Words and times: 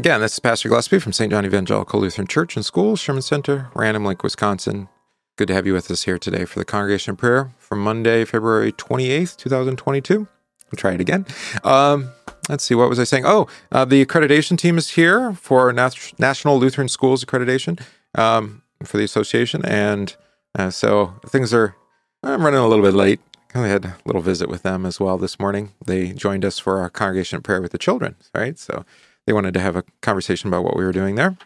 Again, 0.00 0.22
this 0.22 0.32
is 0.32 0.38
Pastor 0.38 0.70
Gillespie 0.70 0.98
from 0.98 1.12
St. 1.12 1.30
John 1.30 1.44
Evangelical 1.44 2.00
Lutheran 2.00 2.26
Church 2.26 2.56
and 2.56 2.64
School, 2.64 2.96
Sherman 2.96 3.20
Center, 3.20 3.70
Random 3.74 4.02
Lake, 4.02 4.22
Wisconsin. 4.22 4.88
Good 5.36 5.48
to 5.48 5.52
have 5.52 5.66
you 5.66 5.74
with 5.74 5.90
us 5.90 6.04
here 6.04 6.18
today 6.18 6.46
for 6.46 6.58
the 6.58 6.64
congregation 6.64 7.16
prayer 7.16 7.52
for 7.58 7.76
Monday, 7.76 8.24
February 8.24 8.72
28th, 8.72 9.36
2022. 9.36 10.26
I'll 10.26 10.76
try 10.78 10.94
it 10.94 11.02
again. 11.02 11.26
Um, 11.64 12.08
let's 12.48 12.64
see, 12.64 12.74
what 12.74 12.88
was 12.88 12.98
I 12.98 13.04
saying? 13.04 13.24
Oh, 13.26 13.46
uh, 13.72 13.84
the 13.84 14.02
accreditation 14.02 14.56
team 14.56 14.78
is 14.78 14.88
here 14.88 15.34
for 15.34 15.70
Nat- 15.70 16.14
National 16.18 16.58
Lutheran 16.58 16.88
Schools 16.88 17.22
accreditation 17.22 17.78
um, 18.14 18.62
for 18.82 18.96
the 18.96 19.04
association. 19.04 19.62
And 19.66 20.16
uh, 20.58 20.70
so 20.70 21.12
things 21.26 21.52
are, 21.52 21.76
I'm 22.22 22.42
running 22.42 22.60
a 22.60 22.66
little 22.66 22.86
bit 22.86 22.94
late. 22.94 23.20
I 23.54 23.66
had 23.66 23.84
a 23.84 23.96
little 24.06 24.22
visit 24.22 24.48
with 24.48 24.62
them 24.62 24.86
as 24.86 24.98
well 24.98 25.18
this 25.18 25.38
morning. 25.38 25.72
They 25.84 26.14
joined 26.14 26.46
us 26.46 26.58
for 26.58 26.78
our 26.78 26.88
congregation 26.88 27.42
prayer 27.42 27.60
with 27.60 27.72
the 27.72 27.78
children, 27.78 28.16
right? 28.34 28.58
So 28.58 28.86
they 29.26 29.32
wanted 29.32 29.54
to 29.54 29.60
have 29.60 29.76
a 29.76 29.84
conversation 30.00 30.48
about 30.48 30.64
what 30.64 30.76
we 30.76 30.84
were 30.84 30.92
doing 30.92 31.14
there. 31.14 31.36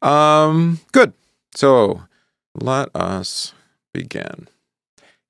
Um, 0.00 0.80
good. 0.92 1.12
So 1.54 2.02
let 2.54 2.94
us 2.94 3.54
begin. 3.92 4.48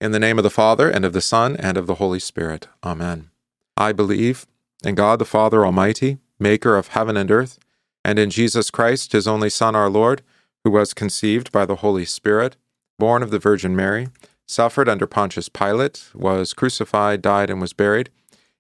In 0.01 0.13
the 0.13 0.19
name 0.19 0.39
of 0.39 0.43
the 0.43 0.51
Father, 0.51 0.91
and 0.91 1.05
of 1.05 1.13
the 1.13 1.21
Son, 1.21 1.57
and 1.57 1.77
of 1.77 1.87
the 1.87 1.97
Holy 1.97 2.19
Spirit. 2.19 2.67
Amen. 2.83 3.31
I 3.77 3.93
believe 3.93 4.47
in 4.85 4.95
God 4.95 5.19
the 5.19 5.25
Father 5.25 5.65
Almighty, 5.65 6.19
maker 6.41 6.77
of 6.77 6.89
heaven 6.89 7.17
and 7.17 7.31
earth, 7.31 7.59
and 8.05 8.19
in 8.19 8.31
Jesus 8.31 8.71
Christ, 8.71 9.13
his 9.13 9.29
only 9.29 9.49
Son, 9.49 9.77
our 9.77 9.89
Lord, 9.89 10.23
who 10.65 10.71
was 10.71 10.95
conceived 10.95 11.53
by 11.53 11.65
the 11.65 11.77
Holy 11.77 12.05
Spirit, 12.05 12.57
born 12.99 13.23
of 13.23 13.31
the 13.31 13.39
Virgin 13.39 13.77
Mary, 13.77 14.09
suffered 14.47 14.89
under 14.89 15.07
Pontius 15.07 15.49
Pilate, 15.49 16.11
was 16.15 16.53
crucified, 16.53 17.23
died, 17.23 17.51
and 17.51 17.61
was 17.61 17.73
buried. 17.73 18.11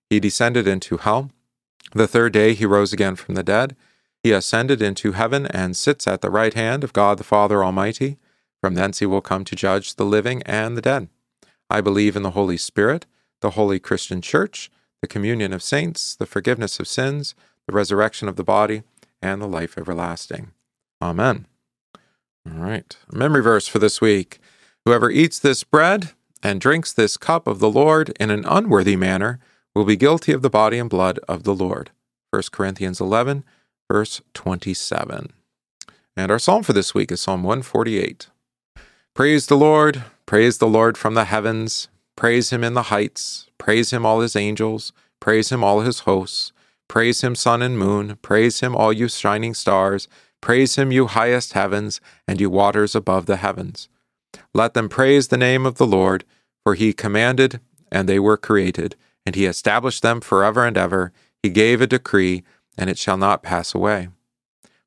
He 0.08 0.20
descended 0.20 0.66
into 0.66 0.98
hell. 0.98 1.30
The 1.94 2.06
third 2.06 2.32
day 2.32 2.54
he 2.54 2.64
rose 2.64 2.92
again 2.92 3.16
from 3.16 3.34
the 3.34 3.42
dead. 3.42 3.76
He 4.22 4.32
ascended 4.32 4.80
into 4.80 5.12
heaven 5.12 5.46
and 5.46 5.76
sits 5.76 6.06
at 6.06 6.20
the 6.20 6.30
right 6.30 6.54
hand 6.54 6.84
of 6.84 6.92
God 6.92 7.18
the 7.18 7.24
Father 7.24 7.64
Almighty. 7.64 8.18
From 8.60 8.74
thence 8.74 9.00
he 9.00 9.06
will 9.06 9.20
come 9.20 9.44
to 9.44 9.56
judge 9.56 9.96
the 9.96 10.04
living 10.04 10.42
and 10.44 10.76
the 10.76 10.82
dead. 10.82 11.08
I 11.68 11.80
believe 11.80 12.16
in 12.16 12.22
the 12.22 12.30
Holy 12.30 12.56
Spirit, 12.56 13.06
the 13.40 13.50
holy 13.50 13.80
Christian 13.80 14.22
Church, 14.22 14.70
the 15.00 15.08
communion 15.08 15.52
of 15.52 15.62
saints, 15.62 16.14
the 16.14 16.26
forgiveness 16.26 16.78
of 16.78 16.86
sins, 16.86 17.34
the 17.66 17.74
resurrection 17.74 18.28
of 18.28 18.36
the 18.36 18.44
body, 18.44 18.82
and 19.20 19.42
the 19.42 19.48
life 19.48 19.76
everlasting. 19.76 20.52
Amen. 21.00 21.46
All 22.46 22.58
right. 22.58 22.96
Memory 23.12 23.42
verse 23.42 23.66
for 23.66 23.78
this 23.78 24.00
week 24.00 24.38
Whoever 24.84 25.10
eats 25.10 25.38
this 25.38 25.62
bread 25.62 26.10
and 26.42 26.60
drinks 26.60 26.92
this 26.92 27.16
cup 27.16 27.46
of 27.46 27.60
the 27.60 27.70
Lord 27.70 28.12
in 28.18 28.30
an 28.30 28.44
unworthy 28.44 28.96
manner 28.96 29.38
will 29.74 29.84
be 29.84 29.96
guilty 29.96 30.32
of 30.32 30.42
the 30.42 30.50
body 30.50 30.78
and 30.78 30.90
blood 30.90 31.18
of 31.28 31.44
the 31.44 31.54
Lord. 31.54 31.90
1 32.30 32.42
Corinthians 32.52 33.00
11, 33.00 33.44
verse 33.90 34.20
27. 34.34 35.32
And 36.16 36.30
our 36.30 36.38
psalm 36.38 36.62
for 36.62 36.72
this 36.72 36.94
week 36.94 37.10
is 37.10 37.20
Psalm 37.20 37.42
148. 37.42 38.28
Praise 39.14 39.46
the 39.46 39.56
Lord, 39.56 40.04
praise 40.26 40.58
the 40.58 40.66
Lord 40.66 40.96
from 40.98 41.14
the 41.14 41.24
heavens, 41.24 41.88
praise 42.16 42.50
him 42.50 42.64
in 42.64 42.74
the 42.74 42.84
heights, 42.84 43.46
praise 43.58 43.92
him 43.92 44.04
all 44.04 44.20
his 44.20 44.36
angels, 44.36 44.92
praise 45.20 45.50
him 45.50 45.64
all 45.64 45.80
his 45.80 46.00
hosts, 46.00 46.52
praise 46.88 47.22
him 47.22 47.34
sun 47.34 47.62
and 47.62 47.78
moon, 47.78 48.16
praise 48.22 48.60
him 48.60 48.74
all 48.74 48.92
you 48.92 49.08
shining 49.08 49.54
stars, 49.54 50.08
praise 50.40 50.76
him 50.76 50.92
you 50.92 51.06
highest 51.06 51.52
heavens, 51.52 52.00
and 52.26 52.40
you 52.40 52.50
waters 52.50 52.94
above 52.94 53.26
the 53.26 53.36
heavens. 53.36 53.88
Let 54.54 54.74
them 54.74 54.88
praise 54.88 55.28
the 55.28 55.36
name 55.36 55.64
of 55.66 55.76
the 55.76 55.86
Lord, 55.86 56.24
for 56.64 56.74
he 56.74 56.92
commanded, 56.92 57.60
and 57.90 58.08
they 58.08 58.18
were 58.18 58.36
created 58.36 58.96
and 59.24 59.34
he 59.34 59.46
established 59.46 60.02
them 60.02 60.20
forever 60.20 60.66
and 60.66 60.76
ever. 60.76 61.12
He 61.42 61.50
gave 61.50 61.80
a 61.80 61.86
decree, 61.86 62.42
and 62.76 62.88
it 62.88 62.98
shall 62.98 63.16
not 63.16 63.42
pass 63.42 63.74
away. 63.74 64.08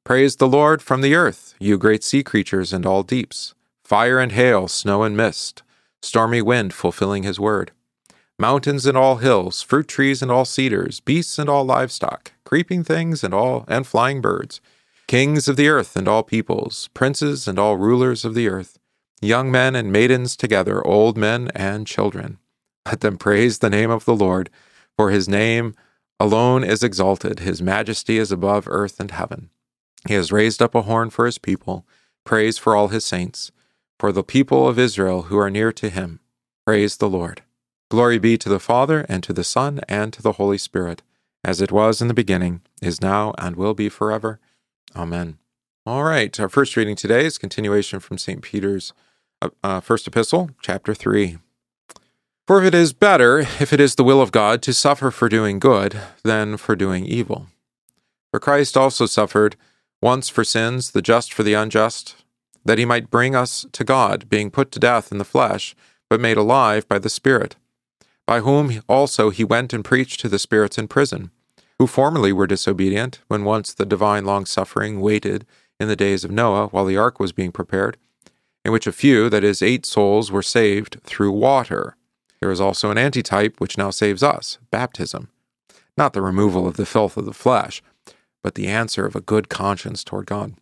Praise 0.03 0.35
the 0.35 0.47
Lord 0.47 0.81
from 0.81 1.01
the 1.01 1.15
earth, 1.15 1.55
you 1.59 1.77
great 1.77 2.03
sea 2.03 2.23
creatures 2.23 2.71
and 2.71 2.85
all 2.85 3.03
deeps, 3.03 3.55
fire 3.83 4.19
and 4.19 4.31
hail, 4.31 4.67
snow 4.67 5.03
and 5.03 5.17
mist, 5.17 5.63
stormy 6.01 6.41
wind 6.41 6.73
fulfilling 6.73 7.23
his 7.23 7.39
word. 7.39 7.71
Mountains 8.37 8.85
and 8.85 8.97
all 8.97 9.17
hills, 9.17 9.61
fruit 9.61 9.87
trees 9.87 10.21
and 10.21 10.29
all 10.29 10.45
cedars, 10.45 10.99
beasts 10.99 11.39
and 11.39 11.49
all 11.49 11.63
livestock, 11.63 12.33
creeping 12.43 12.83
things 12.83 13.23
and 13.23 13.33
all 13.33 13.65
and 13.67 13.87
flying 13.87 14.21
birds, 14.21 14.61
kings 15.07 15.47
of 15.47 15.55
the 15.55 15.69
earth 15.69 15.95
and 15.95 16.07
all 16.07 16.21
peoples, 16.21 16.89
princes 16.93 17.47
and 17.47 17.57
all 17.57 17.77
rulers 17.77 18.25
of 18.25 18.35
the 18.35 18.47
earth, 18.47 18.77
young 19.21 19.49
men 19.49 19.75
and 19.75 19.91
maidens 19.91 20.35
together, 20.35 20.85
old 20.85 21.17
men 21.17 21.49
and 21.55 21.87
children. 21.87 22.37
Let 22.85 23.01
them 23.01 23.17
praise 23.17 23.59
the 23.59 23.69
name 23.69 23.89
of 23.89 24.05
the 24.05 24.15
Lord, 24.15 24.49
for 24.97 25.09
his 25.09 25.27
name 25.27 25.73
alone 26.19 26.63
is 26.63 26.83
exalted. 26.83 27.39
His 27.39 27.61
majesty 27.61 28.17
is 28.17 28.31
above 28.31 28.67
earth 28.67 28.99
and 28.99 29.11
heaven. 29.11 29.49
He 30.07 30.13
has 30.13 30.31
raised 30.31 30.61
up 30.61 30.75
a 30.75 30.83
horn 30.83 31.09
for 31.09 31.25
his 31.25 31.37
people, 31.37 31.85
praise 32.25 32.57
for 32.57 32.75
all 32.75 32.89
his 32.89 33.03
saints, 33.03 33.51
for 33.99 34.11
the 34.11 34.23
people 34.23 34.67
of 34.67 34.77
Israel 34.77 35.23
who 35.23 35.37
are 35.37 35.49
near 35.49 35.71
to 35.73 35.89
him. 35.89 36.19
Praise 36.65 36.97
the 36.97 37.09
Lord. 37.09 37.41
Glory 37.89 38.19
be 38.19 38.37
to 38.37 38.49
the 38.49 38.59
Father, 38.59 39.05
and 39.07 39.23
to 39.23 39.33
the 39.33 39.43
Son, 39.43 39.79
and 39.87 40.11
to 40.13 40.21
the 40.21 40.33
Holy 40.33 40.57
Spirit, 40.57 41.01
as 41.43 41.61
it 41.61 41.71
was 41.71 42.01
in 42.01 42.07
the 42.07 42.13
beginning, 42.13 42.61
is 42.81 43.01
now, 43.01 43.33
and 43.37 43.55
will 43.55 43.73
be 43.73 43.89
forever. 43.89 44.39
Amen. 44.95 45.37
All 45.85 46.03
right, 46.03 46.39
our 46.39 46.49
first 46.49 46.75
reading 46.75 46.95
today 46.95 47.25
is 47.25 47.37
continuation 47.37 47.99
from 47.99 48.17
St. 48.17 48.41
Peter's 48.41 48.93
uh, 49.41 49.49
uh 49.63 49.79
first 49.79 50.07
epistle, 50.07 50.49
chapter 50.61 50.95
3. 50.95 51.37
For 52.47 52.63
it 52.63 52.75
is 52.75 52.93
better, 52.93 53.39
if 53.39 53.73
it 53.73 53.79
is 53.79 53.95
the 53.95 54.03
will 54.03 54.21
of 54.21 54.31
God, 54.31 54.61
to 54.63 54.73
suffer 54.73 55.09
for 55.09 55.27
doing 55.27 55.57
good 55.57 55.99
than 56.23 56.57
for 56.57 56.75
doing 56.75 57.03
evil. 57.07 57.47
For 58.31 58.39
Christ 58.39 58.77
also 58.77 59.07
suffered 59.07 59.55
once 59.99 60.29
for 60.29 60.43
sins, 60.43 60.91
the 60.91 61.01
just 61.01 61.33
for 61.33 61.41
the 61.41 61.55
unjust, 61.55 62.23
that 62.63 62.77
he 62.77 62.85
might 62.85 63.09
bring 63.09 63.35
us 63.35 63.65
to 63.71 63.83
God, 63.83 64.29
being 64.29 64.51
put 64.51 64.71
to 64.73 64.79
death 64.79 65.11
in 65.11 65.17
the 65.17 65.25
flesh, 65.25 65.75
but 66.07 66.19
made 66.19 66.37
alive 66.37 66.87
by 66.87 66.99
the 66.99 67.09
Spirit, 67.09 67.55
by 68.27 68.41
whom 68.41 68.83
also 68.87 69.31
he 69.31 69.43
went 69.43 69.73
and 69.73 69.83
preached 69.83 70.19
to 70.19 70.29
the 70.29 70.37
spirits 70.37 70.77
in 70.77 70.87
prison, 70.87 71.31
who 71.79 71.87
formerly 71.87 72.31
were 72.31 72.45
disobedient, 72.45 73.21
when 73.27 73.43
once 73.43 73.73
the 73.73 73.87
divine 73.87 74.23
long 74.23 74.45
suffering 74.45 75.01
waited 75.01 75.47
in 75.79 75.87
the 75.87 75.95
days 75.95 76.23
of 76.23 76.29
Noah 76.29 76.67
while 76.67 76.85
the 76.85 76.97
ark 76.97 77.19
was 77.19 77.31
being 77.31 77.51
prepared, 77.51 77.97
in 78.63 78.71
which 78.71 78.85
a 78.85 78.91
few, 78.91 79.31
that 79.31 79.43
is, 79.43 79.63
eight 79.63 79.83
souls, 79.83 80.31
were 80.31 80.43
saved 80.43 80.97
through 81.03 81.31
water. 81.31 81.97
There 82.45 82.51
is 82.51 82.61
also 82.61 82.91
an 82.91 82.97
antitype 82.99 83.59
which 83.59 83.75
now 83.75 83.89
saves 83.89 84.21
us 84.21 84.59
baptism. 84.69 85.29
Not 85.97 86.13
the 86.13 86.21
removal 86.21 86.67
of 86.67 86.77
the 86.77 86.85
filth 86.85 87.17
of 87.17 87.25
the 87.25 87.33
flesh, 87.33 87.81
but 88.43 88.53
the 88.53 88.67
answer 88.67 89.03
of 89.03 89.15
a 89.15 89.19
good 89.19 89.49
conscience 89.49 90.03
toward 90.03 90.27
God. 90.27 90.53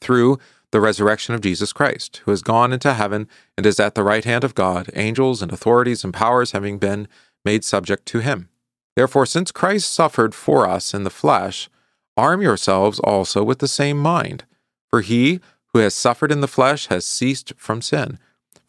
Through 0.00 0.40
the 0.72 0.80
resurrection 0.80 1.36
of 1.36 1.40
Jesus 1.40 1.72
Christ, 1.72 2.22
who 2.24 2.32
has 2.32 2.42
gone 2.42 2.72
into 2.72 2.94
heaven 2.94 3.28
and 3.56 3.64
is 3.64 3.78
at 3.78 3.94
the 3.94 4.02
right 4.02 4.24
hand 4.24 4.42
of 4.42 4.56
God, 4.56 4.90
angels 4.94 5.42
and 5.42 5.52
authorities 5.52 6.02
and 6.02 6.12
powers 6.12 6.50
having 6.50 6.78
been 6.78 7.06
made 7.44 7.62
subject 7.62 8.04
to 8.06 8.18
him. 8.18 8.48
Therefore, 8.96 9.24
since 9.24 9.52
Christ 9.52 9.92
suffered 9.92 10.34
for 10.34 10.68
us 10.68 10.92
in 10.92 11.04
the 11.04 11.08
flesh, 11.08 11.70
arm 12.16 12.42
yourselves 12.42 12.98
also 12.98 13.44
with 13.44 13.60
the 13.60 13.68
same 13.68 13.98
mind. 13.98 14.42
For 14.90 15.02
he 15.02 15.38
who 15.72 15.78
has 15.78 15.94
suffered 15.94 16.32
in 16.32 16.40
the 16.40 16.48
flesh 16.48 16.88
has 16.88 17.04
ceased 17.06 17.52
from 17.56 17.80
sin 17.80 18.18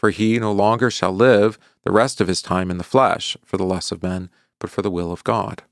for 0.04 0.10
he 0.10 0.38
no 0.38 0.52
longer 0.52 0.92
shall 0.92 1.14
live 1.14 1.58
the 1.84 1.92
rest 1.92 2.20
of 2.20 2.28
his 2.28 2.42
time 2.42 2.72
in 2.72 2.78
the 2.78 2.84
flesh 2.84 3.38
for 3.44 3.58
the 3.58 3.66
lusts 3.66 3.92
of 3.92 4.04
men, 4.04 4.30
but 4.60 4.70
for 4.70 4.82
the 4.82 4.92
will 4.92 5.12
of 5.12 5.24
God. 5.24 5.64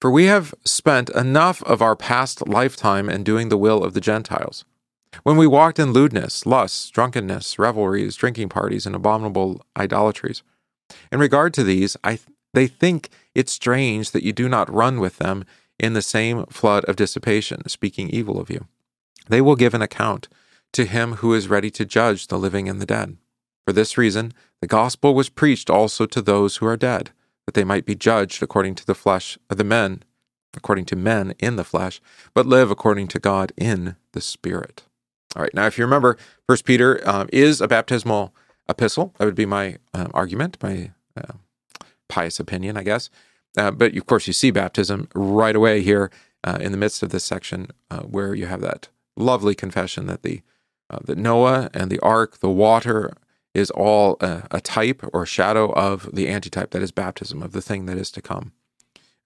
For 0.00 0.10
we 0.10 0.26
have 0.26 0.54
spent 0.64 1.08
enough 1.10 1.62
of 1.62 1.80
our 1.80 1.96
past 1.96 2.46
lifetime 2.46 3.08
in 3.08 3.24
doing 3.24 3.48
the 3.48 3.56
will 3.56 3.82
of 3.82 3.94
the 3.94 4.00
Gentiles. 4.00 4.64
When 5.22 5.36
we 5.36 5.46
walked 5.46 5.78
in 5.78 5.92
lewdness, 5.92 6.44
lusts, 6.44 6.90
drunkenness, 6.90 7.58
revelries, 7.58 8.16
drinking 8.16 8.50
parties, 8.50 8.84
and 8.84 8.94
abominable 8.94 9.64
idolatries. 9.76 10.42
In 11.10 11.20
regard 11.20 11.54
to 11.54 11.64
these, 11.64 11.96
I, 12.04 12.18
they 12.52 12.66
think 12.66 13.08
it 13.34 13.48
strange 13.48 14.10
that 14.10 14.24
you 14.24 14.32
do 14.32 14.48
not 14.48 14.72
run 14.72 15.00
with 15.00 15.18
them 15.18 15.44
in 15.78 15.92
the 15.92 16.02
same 16.02 16.46
flood 16.46 16.84
of 16.84 16.96
dissipation, 16.96 17.66
speaking 17.68 18.10
evil 18.10 18.38
of 18.40 18.50
you. 18.50 18.66
They 19.28 19.40
will 19.40 19.56
give 19.56 19.74
an 19.74 19.82
account 19.82 20.28
to 20.72 20.84
him 20.84 21.14
who 21.14 21.32
is 21.32 21.48
ready 21.48 21.70
to 21.70 21.84
judge 21.84 22.26
the 22.26 22.38
living 22.38 22.68
and 22.68 22.80
the 22.80 22.86
dead. 22.86 23.16
For 23.66 23.72
this 23.72 23.96
reason, 23.96 24.32
the 24.60 24.66
gospel 24.66 25.14
was 25.14 25.28
preached 25.28 25.70
also 25.70 26.06
to 26.06 26.22
those 26.22 26.56
who 26.56 26.66
are 26.66 26.76
dead, 26.76 27.10
that 27.46 27.54
they 27.54 27.64
might 27.64 27.86
be 27.86 27.94
judged 27.94 28.42
according 28.42 28.74
to 28.76 28.86
the 28.86 28.94
flesh 28.94 29.38
of 29.50 29.56
the 29.56 29.64
men, 29.64 30.02
according 30.54 30.84
to 30.86 30.96
men 30.96 31.34
in 31.38 31.56
the 31.56 31.64
flesh, 31.64 32.00
but 32.34 32.46
live 32.46 32.70
according 32.70 33.08
to 33.08 33.18
God 33.18 33.52
in 33.56 33.96
the 34.12 34.20
Spirit. 34.20 34.84
All 35.34 35.42
right, 35.42 35.54
now 35.54 35.66
if 35.66 35.78
you 35.78 35.84
remember, 35.84 36.16
First 36.46 36.64
Peter 36.64 37.00
um, 37.08 37.28
is 37.32 37.60
a 37.60 37.68
baptismal 37.68 38.34
epistle. 38.68 39.12
That 39.18 39.24
would 39.24 39.34
be 39.34 39.46
my 39.46 39.78
um, 39.92 40.10
argument, 40.14 40.56
my 40.62 40.92
uh, 41.16 41.34
pious 42.08 42.38
opinion, 42.38 42.76
I 42.76 42.82
guess. 42.82 43.10
Uh, 43.56 43.70
but 43.70 43.96
of 43.96 44.06
course, 44.06 44.26
you 44.26 44.32
see 44.32 44.50
baptism 44.50 45.08
right 45.14 45.56
away 45.56 45.80
here 45.80 46.10
uh, 46.44 46.58
in 46.60 46.72
the 46.72 46.78
midst 46.78 47.02
of 47.02 47.10
this 47.10 47.24
section, 47.24 47.68
uh, 47.90 48.00
where 48.00 48.34
you 48.34 48.46
have 48.46 48.60
that 48.60 48.88
lovely 49.16 49.54
confession 49.54 50.06
that 50.06 50.22
the 50.22 50.42
uh, 50.90 50.98
that 51.04 51.16
Noah 51.16 51.70
and 51.72 51.90
the 51.90 52.00
ark, 52.00 52.40
the 52.40 52.50
water, 52.50 53.14
is 53.54 53.70
all 53.70 54.16
a, 54.20 54.46
a 54.50 54.60
type 54.60 55.04
or 55.12 55.24
shadow 55.24 55.72
of 55.72 56.10
the 56.12 56.28
antitype 56.28 56.70
that 56.70 56.82
is 56.82 56.90
baptism, 56.90 57.42
of 57.42 57.52
the 57.52 57.62
thing 57.62 57.86
that 57.86 57.96
is 57.96 58.10
to 58.10 58.20
come. 58.20 58.52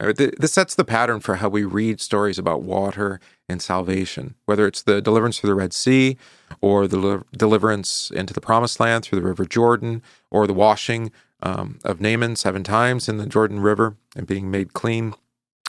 Uh, 0.00 0.12
this 0.16 0.52
sets 0.52 0.76
the 0.76 0.84
pattern 0.84 1.19
for 1.19 1.36
how 1.36 1.48
we 1.48 1.64
read 1.64 2.00
stories 2.00 2.38
about 2.38 2.62
water 2.62 3.19
and 3.48 3.60
salvation, 3.60 4.36
whether 4.44 4.66
it's 4.66 4.82
the 4.82 5.02
deliverance 5.02 5.40
through 5.40 5.50
the 5.50 5.56
Red 5.56 5.72
Sea, 5.72 6.16
or 6.60 6.86
the 6.86 7.25
deliverance 7.36 8.12
into 8.14 8.32
the 8.32 8.40
Promised 8.40 8.78
Land 8.78 9.04
through 9.04 9.19
the 9.19 9.26
River 9.26 9.44
Jordan, 9.44 10.02
or 10.30 10.46
the 10.46 10.54
washing 10.54 11.10
um, 11.42 11.80
of 11.84 12.00
Naaman 12.00 12.36
seven 12.36 12.62
times 12.62 13.08
in 13.08 13.16
the 13.16 13.26
Jordan 13.26 13.58
River 13.60 13.96
and 14.14 14.26
being 14.26 14.50
made 14.50 14.72
clean. 14.72 15.14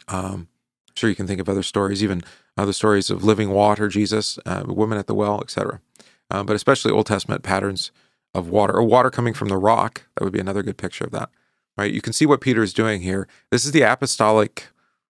Um, 0.08 0.48
sure, 0.94 1.10
you 1.10 1.16
can 1.16 1.28
think 1.28 1.42
of 1.42 1.50
other 1.50 1.64
stories, 1.64 2.04
even 2.04 2.22
other 2.56 2.74
stories 2.74 3.10
of 3.10 3.24
living 3.24 3.50
water, 3.50 3.88
Jesus, 3.88 4.38
uh, 4.46 4.64
women 4.68 5.00
at 5.00 5.08
the 5.08 5.16
well, 5.16 5.42
etc. 5.42 5.82
Um, 6.30 6.46
but 6.46 6.56
especially 6.56 6.92
Old 6.92 7.08
Testament 7.08 7.42
patterns 7.42 7.92
of 8.34 8.50
water, 8.50 8.74
or 8.74 8.84
water 8.84 9.10
coming 9.10 9.34
from 9.34 9.50
the 9.50 9.58
rock. 9.58 10.04
That 10.16 10.24
would 10.24 10.34
be 10.34 10.40
another 10.40 10.64
good 10.64 10.78
picture 10.78 11.06
of 11.06 11.12
that. 11.12 11.30
Right? 11.78 11.94
You 11.94 12.02
can 12.02 12.14
see 12.14 12.26
what 12.26 12.42
Peter 12.42 12.62
is 12.62 12.74
doing 12.74 13.02
here. 13.02 13.28
This 13.52 13.66
is 13.66 13.72
the 13.72 13.82
apostolic 13.82 14.68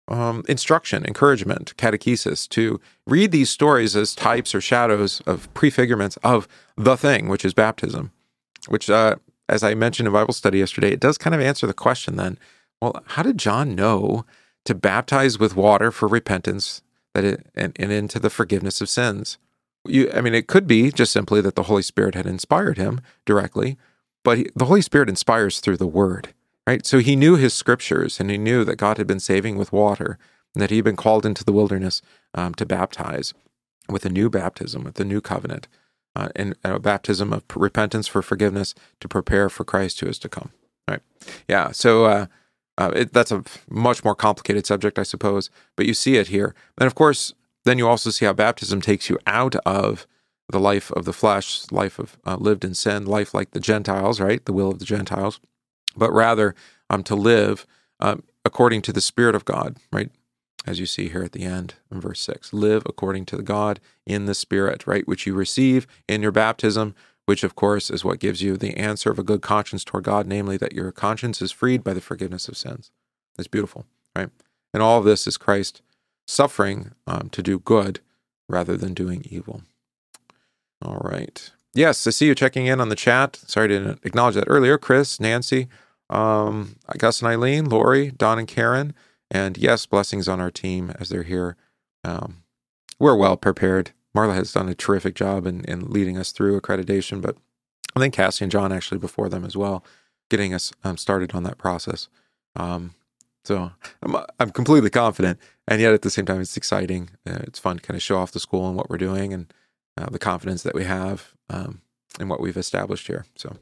um, 0.07 0.43
instruction, 0.47 1.05
encouragement, 1.05 1.75
catechesis 1.77 2.47
to 2.49 2.79
read 3.05 3.31
these 3.31 3.49
stories 3.49 3.95
as 3.95 4.15
types 4.15 4.55
or 4.55 4.61
shadows 4.61 5.21
of 5.21 5.53
prefigurements 5.53 6.17
of 6.23 6.47
the 6.75 6.97
thing, 6.97 7.27
which 7.27 7.45
is 7.45 7.53
baptism. 7.53 8.11
Which, 8.67 8.89
uh, 8.89 9.15
as 9.47 9.63
I 9.63 9.73
mentioned 9.73 10.07
in 10.07 10.13
Bible 10.13 10.33
study 10.33 10.59
yesterday, 10.59 10.91
it 10.91 10.99
does 10.99 11.17
kind 11.17 11.35
of 11.35 11.41
answer 11.41 11.65
the 11.67 11.73
question 11.73 12.15
then 12.15 12.37
well, 12.81 13.03
how 13.07 13.23
did 13.23 13.37
John 13.37 13.75
know 13.75 14.25
to 14.65 14.73
baptize 14.73 15.37
with 15.37 15.55
water 15.55 15.91
for 15.91 16.07
repentance 16.07 16.81
that 17.13 17.25
it, 17.25 17.47
and, 17.55 17.73
and 17.77 17.91
into 17.91 18.19
the 18.19 18.29
forgiveness 18.29 18.79
of 18.81 18.89
sins? 18.89 19.37
You, 19.85 20.11
I 20.13 20.21
mean, 20.21 20.33
it 20.33 20.47
could 20.47 20.67
be 20.67 20.91
just 20.91 21.11
simply 21.11 21.41
that 21.41 21.55
the 21.55 21.63
Holy 21.63 21.81
Spirit 21.81 22.15
had 22.15 22.25
inspired 22.25 22.77
him 22.77 23.01
directly, 23.25 23.77
but 24.23 24.37
he, 24.37 24.49
the 24.55 24.65
Holy 24.65 24.81
Spirit 24.81 25.09
inspires 25.09 25.59
through 25.59 25.77
the 25.77 25.87
Word, 25.87 26.33
right? 26.67 26.85
So 26.85 26.99
he 26.99 27.15
knew 27.15 27.35
his 27.35 27.53
scriptures 27.53 28.19
and 28.19 28.29
he 28.29 28.37
knew 28.37 28.63
that 28.65 28.75
God 28.75 28.97
had 28.97 29.07
been 29.07 29.19
saving 29.19 29.57
with 29.57 29.71
water 29.71 30.17
and 30.53 30.61
that 30.61 30.69
he 30.69 30.77
had 30.77 30.85
been 30.85 30.95
called 30.95 31.25
into 31.25 31.43
the 31.43 31.53
wilderness 31.53 32.01
um, 32.33 32.53
to 32.55 32.65
baptize 32.65 33.33
with 33.87 34.05
a 34.05 34.09
new 34.09 34.29
baptism, 34.29 34.83
with 34.83 34.95
the 34.95 35.05
new 35.05 35.21
covenant, 35.21 35.67
uh, 36.15 36.29
and 36.35 36.55
a 36.63 36.79
baptism 36.79 37.31
of 37.31 37.43
repentance 37.55 38.07
for 38.07 38.21
forgiveness 38.21 38.75
to 38.99 39.07
prepare 39.07 39.49
for 39.49 39.63
Christ 39.63 39.99
who 39.99 40.07
is 40.07 40.19
to 40.19 40.29
come. 40.29 40.51
Right? 40.87 41.01
Yeah. 41.47 41.71
So 41.71 42.05
uh, 42.05 42.25
uh, 42.77 42.91
it, 42.95 43.13
that's 43.13 43.31
a 43.31 43.43
much 43.69 44.03
more 44.03 44.15
complicated 44.15 44.65
subject, 44.65 44.97
I 44.97 45.03
suppose, 45.03 45.49
but 45.75 45.85
you 45.85 45.93
see 45.93 46.17
it 46.17 46.27
here. 46.27 46.55
And 46.77 46.87
of 46.87 46.95
course, 46.95 47.33
then 47.65 47.77
you 47.77 47.87
also 47.87 48.09
see 48.09 48.25
how 48.25 48.33
baptism 48.33 48.81
takes 48.81 49.09
you 49.09 49.17
out 49.27 49.55
of 49.65 50.07
the 50.49 50.59
life 50.59 50.91
of 50.91 51.05
the 51.05 51.13
flesh, 51.13 51.63
life 51.71 51.99
of 51.99 52.17
uh, 52.25 52.35
lived 52.35 52.65
in 52.65 52.73
sin, 52.73 53.05
life 53.05 53.33
like 53.33 53.51
the 53.51 53.59
Gentiles, 53.59 54.19
right? 54.19 54.43
The 54.43 54.53
will 54.53 54.71
of 54.71 54.79
the 54.79 54.85
Gentiles, 54.85 55.39
but 55.95 56.11
rather 56.11 56.55
um, 56.89 57.03
to 57.03 57.15
live 57.15 57.67
um, 57.99 58.23
according 58.43 58.81
to 58.83 58.93
the 58.93 59.01
Spirit 59.01 59.35
of 59.35 59.45
God, 59.45 59.77
right? 59.91 60.09
As 60.65 60.79
you 60.79 60.85
see 60.85 61.09
here 61.09 61.23
at 61.23 61.31
the 61.31 61.43
end 61.43 61.75
in 61.91 62.01
verse 62.01 62.19
6 62.21 62.51
live 62.51 62.83
according 62.85 63.25
to 63.27 63.37
the 63.37 63.43
God 63.43 63.79
in 64.05 64.25
the 64.25 64.35
Spirit, 64.35 64.87
right? 64.87 65.07
Which 65.07 65.27
you 65.27 65.33
receive 65.33 65.87
in 66.07 66.21
your 66.21 66.31
baptism, 66.31 66.95
which 67.25 67.43
of 67.43 67.55
course 67.55 67.89
is 67.89 68.03
what 68.03 68.19
gives 68.19 68.41
you 68.41 68.57
the 68.57 68.75
answer 68.75 69.11
of 69.11 69.19
a 69.19 69.23
good 69.23 69.41
conscience 69.41 69.83
toward 69.83 70.05
God, 70.05 70.25
namely 70.25 70.57
that 70.57 70.73
your 70.73 70.91
conscience 70.91 71.41
is 71.41 71.51
freed 71.51 71.83
by 71.83 71.93
the 71.93 72.01
forgiveness 72.01 72.47
of 72.47 72.57
sins. 72.57 72.91
It's 73.37 73.47
beautiful, 73.47 73.85
right? 74.15 74.29
And 74.73 74.81
all 74.81 74.97
of 74.97 75.05
this 75.05 75.27
is 75.27 75.37
Christ 75.37 75.81
suffering 76.29 76.91
um, 77.07 77.29
to 77.31 77.41
do 77.41 77.59
good 77.59 77.99
rather 78.47 78.77
than 78.77 78.93
doing 78.93 79.25
evil. 79.29 79.63
All 80.81 81.01
right. 81.01 81.51
Yes, 81.73 82.05
I 82.05 82.11
see 82.11 82.27
you 82.27 82.35
checking 82.35 82.67
in 82.67 82.79
on 82.79 82.89
the 82.89 82.95
chat. 82.95 83.35
Sorry 83.47 83.67
to 83.69 83.97
acknowledge 84.03 84.35
that 84.35 84.47
earlier. 84.47 84.77
Chris, 84.77 85.19
Nancy, 85.19 85.67
um, 86.09 86.75
Gus 86.97 87.21
and 87.21 87.29
Eileen, 87.29 87.65
Lori, 87.65 88.11
Don 88.11 88.39
and 88.39 88.47
Karen. 88.47 88.93
And 89.31 89.57
yes, 89.57 89.85
blessings 89.85 90.27
on 90.27 90.39
our 90.39 90.51
team 90.51 90.91
as 90.99 91.09
they're 91.09 91.23
here. 91.23 91.55
Um, 92.03 92.43
we're 92.99 93.15
well 93.15 93.37
prepared. 93.37 93.91
Marla 94.15 94.35
has 94.35 94.53
done 94.53 94.69
a 94.69 94.75
terrific 94.75 95.15
job 95.15 95.45
in, 95.45 95.63
in 95.65 95.91
leading 95.91 96.17
us 96.17 96.31
through 96.31 96.59
accreditation, 96.59 97.21
but 97.21 97.37
I 97.95 97.99
think 97.99 98.13
Cassie 98.13 98.45
and 98.45 98.51
John 98.51 98.71
actually 98.71 98.97
before 98.97 99.29
them 99.29 99.45
as 99.45 99.55
well, 99.55 99.83
getting 100.29 100.53
us 100.53 100.73
um, 100.83 100.97
started 100.97 101.33
on 101.33 101.43
that 101.43 101.57
process. 101.57 102.07
Um, 102.55 102.95
so 103.43 103.71
I'm, 104.03 104.15
I'm 104.39 104.51
completely 104.51 104.89
confident, 104.89 105.39
and 105.67 105.81
yet 105.81 105.93
at 105.93 106.01
the 106.01 106.09
same 106.09 106.25
time, 106.25 106.41
it's 106.41 106.57
exciting. 106.57 107.09
Uh, 107.27 107.39
it's 107.43 107.59
fun 107.59 107.77
to 107.77 107.81
kind 107.81 107.95
of 107.95 108.03
show 108.03 108.17
off 108.17 108.31
the 108.31 108.39
school 108.39 108.67
and 108.67 108.77
what 108.77 108.89
we're 108.89 108.97
doing, 108.97 109.33
and 109.33 109.53
uh, 109.97 110.09
the 110.09 110.19
confidence 110.19 110.63
that 110.63 110.75
we 110.75 110.83
have 110.83 111.33
um, 111.49 111.81
in 112.19 112.27
what 112.29 112.39
we've 112.39 112.57
established 112.57 113.07
here. 113.07 113.25
So, 113.35 113.57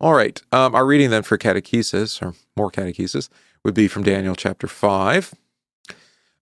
all 0.00 0.14
right, 0.14 0.40
um, 0.52 0.74
our 0.74 0.86
reading 0.86 1.10
then 1.10 1.22
for 1.22 1.38
catechesis 1.38 2.20
or 2.22 2.34
more 2.56 2.70
catechesis 2.70 3.28
would 3.64 3.74
be 3.74 3.88
from 3.88 4.02
Daniel 4.02 4.34
chapter 4.34 4.66
five. 4.66 5.34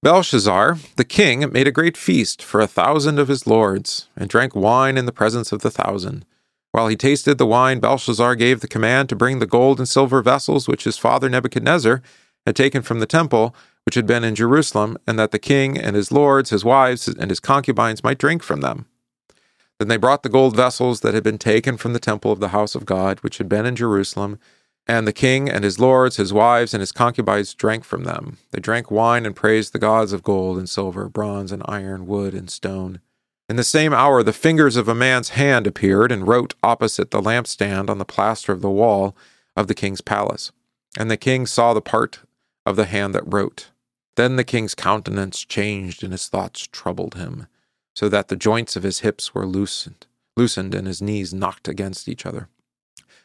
Belshazzar, 0.02 0.78
the 0.96 1.04
king, 1.04 1.52
made 1.52 1.68
a 1.68 1.72
great 1.72 1.94
feast 1.94 2.42
for 2.42 2.60
a 2.60 2.66
thousand 2.66 3.18
of 3.18 3.28
his 3.28 3.46
lords, 3.46 4.08
and 4.16 4.30
drank 4.30 4.54
wine 4.54 4.96
in 4.96 5.04
the 5.04 5.12
presence 5.12 5.52
of 5.52 5.60
the 5.60 5.70
thousand. 5.70 6.24
While 6.72 6.88
he 6.88 6.96
tasted 6.96 7.36
the 7.36 7.46
wine, 7.46 7.80
Belshazzar 7.80 8.34
gave 8.36 8.60
the 8.60 8.68
command 8.68 9.08
to 9.08 9.16
bring 9.16 9.40
the 9.40 9.46
gold 9.46 9.78
and 9.78 9.88
silver 9.88 10.22
vessels 10.22 10.68
which 10.68 10.84
his 10.84 10.96
father 10.96 11.28
Nebuchadnezzar 11.28 12.00
had 12.46 12.56
taken 12.56 12.82
from 12.82 13.00
the 13.00 13.06
temple 13.06 13.54
which 13.84 13.94
had 13.94 14.06
been 14.06 14.24
in 14.24 14.34
Jerusalem, 14.34 14.98
and 15.06 15.18
that 15.18 15.30
the 15.30 15.38
king 15.38 15.78
and 15.78 15.96
his 15.96 16.12
lords, 16.12 16.50
his 16.50 16.64
wives, 16.64 17.08
and 17.08 17.30
his 17.30 17.40
concubines 17.40 18.04
might 18.04 18.18
drink 18.18 18.42
from 18.42 18.60
them. 18.60 18.86
Then 19.78 19.88
they 19.88 19.96
brought 19.96 20.22
the 20.22 20.28
gold 20.28 20.54
vessels 20.54 21.00
that 21.00 21.14
had 21.14 21.24
been 21.24 21.38
taken 21.38 21.76
from 21.76 21.94
the 21.94 21.98
temple 21.98 22.30
of 22.30 22.40
the 22.40 22.48
house 22.48 22.74
of 22.74 22.84
God, 22.84 23.18
which 23.20 23.38
had 23.38 23.48
been 23.48 23.64
in 23.64 23.76
Jerusalem, 23.76 24.38
and 24.86 25.06
the 25.06 25.12
king 25.12 25.48
and 25.48 25.64
his 25.64 25.78
lords, 25.78 26.16
his 26.16 26.32
wives, 26.32 26.74
and 26.74 26.80
his 26.80 26.92
concubines 26.92 27.54
drank 27.54 27.84
from 27.84 28.04
them. 28.04 28.36
They 28.50 28.60
drank 28.60 28.90
wine 28.90 29.24
and 29.24 29.34
praised 29.34 29.72
the 29.72 29.78
gods 29.78 30.12
of 30.12 30.22
gold 30.22 30.58
and 30.58 30.68
silver, 30.68 31.08
bronze 31.08 31.52
and 31.52 31.62
iron, 31.66 32.06
wood 32.06 32.34
and 32.34 32.50
stone. 32.50 33.00
In 33.48 33.56
the 33.56 33.64
same 33.64 33.92
hour, 33.92 34.22
the 34.22 34.32
fingers 34.32 34.76
of 34.76 34.88
a 34.88 34.94
man's 34.94 35.30
hand 35.30 35.66
appeared 35.66 36.12
and 36.12 36.28
wrote 36.28 36.54
opposite 36.62 37.10
the 37.10 37.20
lampstand 37.20 37.88
on 37.88 37.98
the 37.98 38.04
plaster 38.04 38.52
of 38.52 38.60
the 38.60 38.70
wall 38.70 39.16
of 39.56 39.66
the 39.66 39.74
king's 39.74 40.00
palace. 40.00 40.52
And 40.96 41.10
the 41.10 41.16
king 41.16 41.46
saw 41.46 41.72
the 41.72 41.80
part 41.80 42.20
of 42.66 42.76
the 42.76 42.86
hand 42.86 43.14
that 43.14 43.32
wrote. 43.32 43.70
Then 44.16 44.36
the 44.36 44.44
king's 44.44 44.74
countenance 44.74 45.44
changed, 45.44 46.02
and 46.02 46.12
his 46.12 46.28
thoughts 46.28 46.68
troubled 46.70 47.14
him, 47.14 47.46
so 47.94 48.08
that 48.08 48.28
the 48.28 48.36
joints 48.36 48.76
of 48.76 48.82
his 48.82 49.00
hips 49.00 49.34
were 49.34 49.46
loosened, 49.46 50.06
loosened, 50.36 50.74
and 50.74 50.86
his 50.86 51.00
knees 51.00 51.32
knocked 51.32 51.68
against 51.68 52.08
each 52.08 52.26
other. 52.26 52.48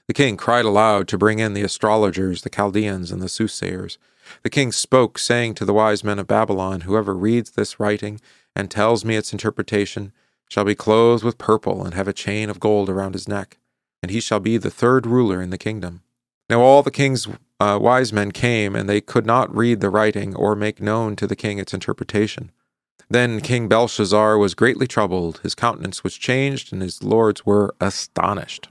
The 0.08 0.14
king 0.14 0.38
cried 0.38 0.66
aloud 0.66 1.08
to 1.08 1.18
bring 1.18 1.40
in 1.40 1.54
the 1.54 1.64
astrologers, 1.64 2.44
the 2.44 2.50
Chaldeans, 2.50 3.12
and 3.12 3.22
the 3.22 3.30
soothsayers. 3.30 3.98
The 4.44 4.50
king 4.50 4.72
spoke, 4.72 5.18
saying 5.18 5.56
to 5.56 5.66
the 5.66 5.74
wise 5.74 6.04
men 6.04 6.20
of 6.20 6.28
Babylon, 6.28 6.82
Whoever 6.82 7.16
reads 7.16 7.52
this 7.52 7.80
writing 7.80 8.22
and 8.56 8.70
tells 8.70 9.04
me 9.04 9.16
its 9.16 9.34
interpretation 9.34 10.14
shall 10.48 10.64
be 10.64 10.76
clothed 10.76 11.24
with 11.24 11.38
purple 11.38 11.84
and 11.84 11.94
have 11.94 12.08
a 12.08 12.14
chain 12.14 12.50
of 12.50 12.60
gold 12.60 12.90
around 12.90 13.14
his 13.14 13.28
neck, 13.28 13.58
and 14.02 14.12
he 14.12 14.20
shall 14.20 14.40
be 14.40 14.58
the 14.58 14.70
third 14.70 15.08
ruler 15.08 15.42
in 15.42 15.50
the 15.50 15.58
kingdom. 15.58 16.02
Now 16.50 16.62
all 16.62 16.84
the 16.84 16.92
king's 16.92 17.28
uh, 17.60 17.80
wise 17.82 18.12
men 18.12 18.32
came, 18.32 18.76
and 18.76 18.90
they 18.90 19.02
could 19.02 19.26
not 19.26 19.56
read 19.56 19.80
the 19.80 19.90
writing 19.90 20.36
or 20.36 20.56
make 20.56 20.82
known 20.82 21.16
to 21.16 21.28
the 21.28 21.36
king 21.36 21.58
its 21.58 21.74
interpretation. 21.74 22.52
Then 23.10 23.40
King 23.40 23.68
Belshazzar 23.68 24.38
was 24.38 24.56
greatly 24.56 24.88
troubled, 24.88 25.40
his 25.44 25.56
countenance 25.56 26.04
was 26.04 26.16
changed, 26.16 26.74
and 26.74 26.82
his 26.82 27.04
lords 27.04 27.46
were 27.46 27.76
astonished. 27.80 28.70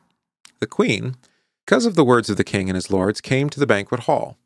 The 0.60 0.66
queen, 0.66 1.16
because 1.64 1.86
of 1.86 1.94
the 1.94 2.04
words 2.04 2.28
of 2.28 2.36
the 2.36 2.44
king 2.44 2.68
and 2.68 2.74
his 2.74 2.90
lords, 2.90 3.20
came 3.20 3.48
to 3.50 3.60
the 3.60 3.66
banquet 3.66 4.00
hall. 4.00 4.36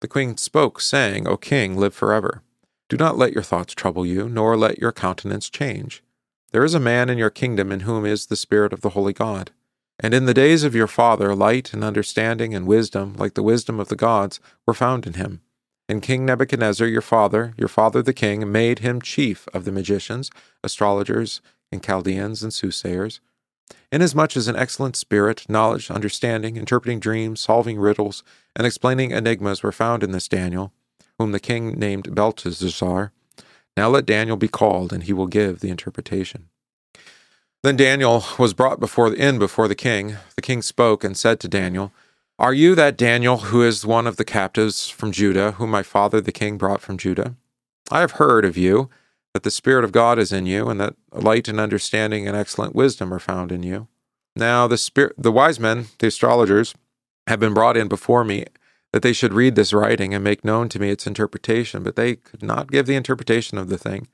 The 0.00 0.08
queen 0.08 0.36
spoke, 0.36 0.80
saying, 0.80 1.26
O 1.26 1.36
king, 1.36 1.76
live 1.76 1.94
forever. 1.94 2.42
Do 2.88 2.96
not 2.96 3.18
let 3.18 3.32
your 3.32 3.42
thoughts 3.42 3.74
trouble 3.74 4.06
you, 4.06 4.28
nor 4.28 4.56
let 4.56 4.78
your 4.78 4.92
countenance 4.92 5.50
change. 5.50 6.02
There 6.52 6.64
is 6.64 6.74
a 6.74 6.80
man 6.80 7.10
in 7.10 7.18
your 7.18 7.30
kingdom 7.30 7.70
in 7.70 7.80
whom 7.80 8.06
is 8.06 8.26
the 8.26 8.36
Spirit 8.36 8.72
of 8.72 8.80
the 8.80 8.90
Holy 8.90 9.12
God. 9.12 9.50
And 10.00 10.14
in 10.14 10.26
the 10.26 10.34
days 10.34 10.62
of 10.62 10.74
your 10.74 10.86
father, 10.86 11.34
light 11.34 11.72
and 11.72 11.82
understanding 11.82 12.54
and 12.54 12.66
wisdom, 12.66 13.14
like 13.16 13.34
the 13.34 13.42
wisdom 13.42 13.80
of 13.80 13.88
the 13.88 13.96
gods, 13.96 14.38
were 14.66 14.74
found 14.74 15.06
in 15.06 15.14
him. 15.14 15.40
And 15.88 16.02
King 16.02 16.24
Nebuchadnezzar, 16.24 16.86
your 16.86 17.02
father, 17.02 17.54
your 17.56 17.68
father 17.68 18.02
the 18.02 18.12
king, 18.12 18.52
made 18.52 18.80
him 18.80 19.00
chief 19.00 19.48
of 19.54 19.64
the 19.64 19.72
magicians, 19.72 20.30
astrologers, 20.62 21.40
and 21.72 21.82
Chaldeans, 21.82 22.42
and 22.42 22.52
soothsayers. 22.52 23.20
Inasmuch 23.90 24.36
as 24.36 24.48
an 24.48 24.56
excellent 24.56 24.96
spirit, 24.96 25.46
knowledge, 25.48 25.90
understanding, 25.90 26.56
interpreting 26.56 27.00
dreams, 27.00 27.40
solving 27.40 27.78
riddles, 27.78 28.22
and 28.54 28.66
explaining 28.66 29.10
enigmas 29.10 29.62
were 29.62 29.72
found 29.72 30.02
in 30.02 30.12
this 30.12 30.28
Daniel, 30.28 30.72
whom 31.18 31.32
the 31.32 31.40
king 31.40 31.78
named 31.78 32.14
Belteshazzar, 32.14 33.12
now 33.78 33.88
let 33.88 34.06
Daniel 34.06 34.36
be 34.36 34.48
called, 34.48 34.92
and 34.92 35.04
he 35.04 35.12
will 35.12 35.28
give 35.28 35.60
the 35.60 35.70
interpretation. 35.70 36.48
Then 37.62 37.76
Daniel 37.76 38.24
was 38.38 38.54
brought 38.54 38.78
before 38.78 39.10
the 39.10 39.36
before 39.38 39.66
the 39.66 39.74
king. 39.74 40.16
The 40.36 40.42
king 40.42 40.62
spoke 40.62 41.02
and 41.02 41.16
said 41.16 41.40
to 41.40 41.48
Daniel, 41.48 41.92
Are 42.38 42.54
you 42.54 42.74
that 42.76 42.96
Daniel 42.96 43.38
who 43.38 43.62
is 43.62 43.84
one 43.84 44.06
of 44.06 44.16
the 44.16 44.24
captives 44.24 44.88
from 44.88 45.10
Judah, 45.10 45.52
whom 45.52 45.70
my 45.70 45.82
father 45.82 46.20
the 46.20 46.32
king 46.32 46.56
brought 46.56 46.80
from 46.80 46.98
Judah? 46.98 47.34
I 47.90 48.00
have 48.00 48.12
heard 48.12 48.44
of 48.44 48.56
you, 48.56 48.90
that 49.34 49.42
the 49.42 49.50
Spirit 49.50 49.84
of 49.84 49.92
God 49.92 50.18
is 50.18 50.32
in 50.32 50.46
you, 50.46 50.68
and 50.68 50.80
that 50.80 50.94
light 51.12 51.48
and 51.48 51.58
understanding 51.58 52.28
and 52.28 52.36
excellent 52.36 52.74
wisdom 52.74 53.12
are 53.12 53.18
found 53.18 53.50
in 53.50 53.62
you. 53.62 53.88
Now 54.36 54.68
the 54.68 54.78
spirit 54.78 55.14
the 55.18 55.32
wise 55.32 55.58
men, 55.58 55.86
the 55.98 56.06
astrologers, 56.06 56.74
have 57.26 57.40
been 57.40 57.54
brought 57.54 57.76
in 57.76 57.88
before 57.88 58.24
me, 58.24 58.44
that 58.92 59.02
they 59.02 59.12
should 59.12 59.32
read 59.32 59.56
this 59.56 59.72
writing 59.72 60.14
and 60.14 60.22
make 60.22 60.44
known 60.44 60.68
to 60.68 60.78
me 60.78 60.90
its 60.90 61.08
interpretation, 61.08 61.82
but 61.82 61.96
they 61.96 62.14
could 62.14 62.42
not 62.42 62.70
give 62.70 62.86
the 62.86 62.94
interpretation 62.94 63.58
of 63.58 63.68
the 63.68 63.78
thing. 63.78 64.06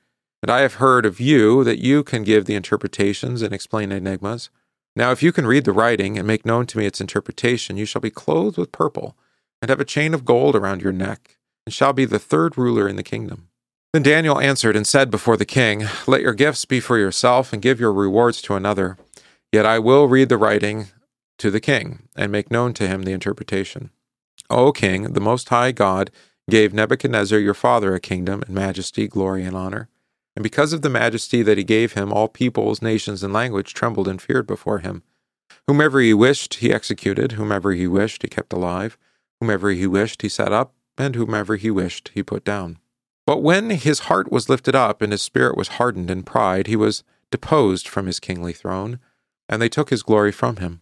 And 0.45 0.51
I 0.51 0.61
have 0.61 0.75
heard 0.75 1.07
of 1.07 1.19
you 1.19 1.63
that 1.63 1.79
you 1.79 2.03
can 2.03 2.23
give 2.23 2.45
the 2.45 2.53
interpretations 2.53 3.41
and 3.41 3.51
explain 3.51 3.91
enigmas. 3.91 4.51
Now, 4.95 5.09
if 5.09 5.23
you 5.23 5.31
can 5.31 5.47
read 5.47 5.65
the 5.65 5.73
writing 5.73 6.19
and 6.19 6.27
make 6.27 6.45
known 6.45 6.67
to 6.67 6.77
me 6.77 6.85
its 6.85 7.01
interpretation, 7.01 7.77
you 7.77 7.85
shall 7.87 7.99
be 7.99 8.11
clothed 8.11 8.55
with 8.55 8.71
purple, 8.71 9.17
and 9.59 9.69
have 9.69 9.79
a 9.79 9.83
chain 9.83 10.13
of 10.13 10.23
gold 10.23 10.55
around 10.55 10.83
your 10.83 10.91
neck, 10.91 11.39
and 11.65 11.73
shall 11.73 11.93
be 11.93 12.05
the 12.05 12.19
third 12.19 12.59
ruler 12.59 12.87
in 12.87 12.95
the 12.95 13.01
kingdom. 13.01 13.47
Then 13.91 14.03
Daniel 14.03 14.39
answered 14.39 14.75
and 14.75 14.85
said 14.85 15.09
before 15.09 15.35
the 15.35 15.45
king, 15.45 15.85
Let 16.05 16.21
your 16.21 16.35
gifts 16.35 16.63
be 16.65 16.79
for 16.79 16.99
yourself, 16.99 17.51
and 17.51 17.59
give 17.59 17.79
your 17.79 17.91
rewards 17.91 18.39
to 18.43 18.53
another. 18.53 18.99
Yet 19.51 19.65
I 19.65 19.79
will 19.79 20.07
read 20.07 20.29
the 20.29 20.37
writing 20.37 20.89
to 21.39 21.49
the 21.49 21.59
king, 21.59 22.07
and 22.15 22.31
make 22.31 22.51
known 22.51 22.75
to 22.75 22.87
him 22.87 23.01
the 23.01 23.13
interpretation. 23.13 23.89
O 24.51 24.71
king, 24.71 25.13
the 25.13 25.19
Most 25.19 25.49
High 25.49 25.71
God 25.71 26.11
gave 26.51 26.71
Nebuchadnezzar 26.71 27.39
your 27.39 27.55
father 27.55 27.95
a 27.95 27.99
kingdom 27.99 28.43
and 28.43 28.53
majesty, 28.53 29.07
glory, 29.07 29.43
and 29.43 29.57
honor. 29.57 29.89
And 30.35 30.43
because 30.43 30.73
of 30.73 30.81
the 30.81 30.89
majesty 30.89 31.41
that 31.43 31.57
he 31.57 31.63
gave 31.63 31.93
him, 31.93 32.11
all 32.11 32.27
peoples, 32.27 32.81
nations, 32.81 33.23
and 33.23 33.33
language 33.33 33.73
trembled 33.73 34.07
and 34.07 34.21
feared 34.21 34.45
before 34.45 34.79
him. 34.79 35.03
Whomever 35.67 35.99
he 36.01 36.13
wished, 36.13 36.55
he 36.55 36.73
executed. 36.73 37.33
Whomever 37.33 37.71
he 37.71 37.87
wished, 37.87 38.21
he 38.21 38.27
kept 38.27 38.53
alive. 38.53 38.97
Whomever 39.39 39.71
he 39.71 39.87
wished, 39.87 40.21
he 40.21 40.29
set 40.29 40.51
up. 40.51 40.73
And 40.97 41.15
whomever 41.15 41.55
he 41.55 41.71
wished, 41.71 42.11
he 42.13 42.23
put 42.23 42.43
down. 42.43 42.79
But 43.25 43.41
when 43.41 43.69
his 43.71 44.01
heart 44.01 44.31
was 44.31 44.49
lifted 44.49 44.75
up 44.75 45.01
and 45.01 45.11
his 45.11 45.21
spirit 45.21 45.57
was 45.57 45.79
hardened 45.79 46.11
in 46.11 46.23
pride, 46.23 46.67
he 46.67 46.75
was 46.75 47.03
deposed 47.31 47.87
from 47.87 48.05
his 48.05 48.19
kingly 48.19 48.53
throne, 48.53 48.99
and 49.49 49.61
they 49.61 49.69
took 49.69 49.89
his 49.89 50.03
glory 50.03 50.31
from 50.31 50.57
him. 50.57 50.81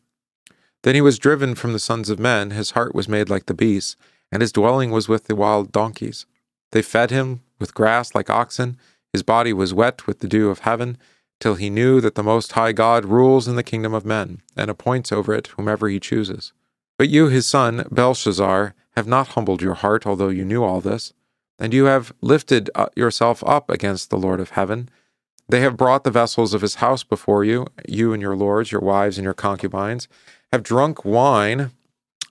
Then 0.84 0.96
he 0.96 1.02
was 1.02 1.18
driven 1.18 1.56
from 1.56 1.74
the 1.74 1.80
sons 1.80 2.10
of 2.10 2.20
men, 2.20 2.52
his 2.52 2.72
heart 2.72 2.94
was 2.94 3.08
made 3.08 3.30
like 3.30 3.46
the 3.46 3.54
beasts, 3.54 3.96
and 4.32 4.42
his 4.42 4.52
dwelling 4.52 4.92
was 4.92 5.08
with 5.08 5.26
the 5.26 5.36
wild 5.36 5.72
donkeys. 5.72 6.26
They 6.72 6.82
fed 6.82 7.12
him 7.12 7.42
with 7.60 7.74
grass 7.74 8.14
like 8.14 8.30
oxen, 8.30 8.78
his 9.14 9.24
body 9.24 9.54
was 9.54 9.74
wet 9.74 10.08
with 10.08 10.20
the 10.20 10.28
dew 10.28 10.50
of 10.50 10.60
heaven, 10.60 10.98
till 11.40 11.56
he 11.56 11.70
knew 11.70 12.02
that 12.02 12.16
the 12.16 12.24
Most 12.24 12.54
High 12.54 12.72
God 12.72 13.06
rules 13.06 13.48
in 13.48 13.56
the 13.56 13.64
kingdom 13.64 13.94
of 13.94 14.06
men, 14.06 14.42
and 14.58 14.72
appoints 14.72 15.12
over 15.12 15.34
it 15.34 15.48
whomever 15.48 15.88
he 15.88 16.00
chooses. 16.00 16.52
But 16.98 17.10
you, 17.10 17.28
his 17.28 17.46
son, 17.46 17.86
Belshazzar, 17.92 18.74
have 18.96 19.08
not 19.08 19.30
humbled 19.30 19.62
your 19.62 19.76
heart, 19.76 20.08
although 20.08 20.30
you 20.30 20.44
knew 20.44 20.64
all 20.64 20.82
this, 20.82 21.14
and 21.60 21.74
you 21.74 21.86
have 21.86 22.14
lifted 22.22 22.70
uh, 22.74 22.88
yourself 22.96 23.44
up 23.46 23.70
against 23.70 24.10
the 24.10 24.18
Lord 24.18 24.40
of 24.40 24.52
heaven. 24.52 24.90
They 25.48 25.62
have 25.62 25.78
brought 25.78 26.04
the 26.04 26.12
vessels 26.12 26.54
of 26.54 26.62
his 26.62 26.76
house 26.76 27.04
before 27.04 27.44
you, 27.44 27.68
you 27.88 28.14
and 28.14 28.22
your 28.22 28.36
lords, 28.36 28.72
your 28.72 28.82
wives, 28.82 29.18
and 29.18 29.26
your 29.26 29.34
concubines, 29.34 30.08
have 30.52 30.64
drunk 30.64 31.06
wine 31.06 31.72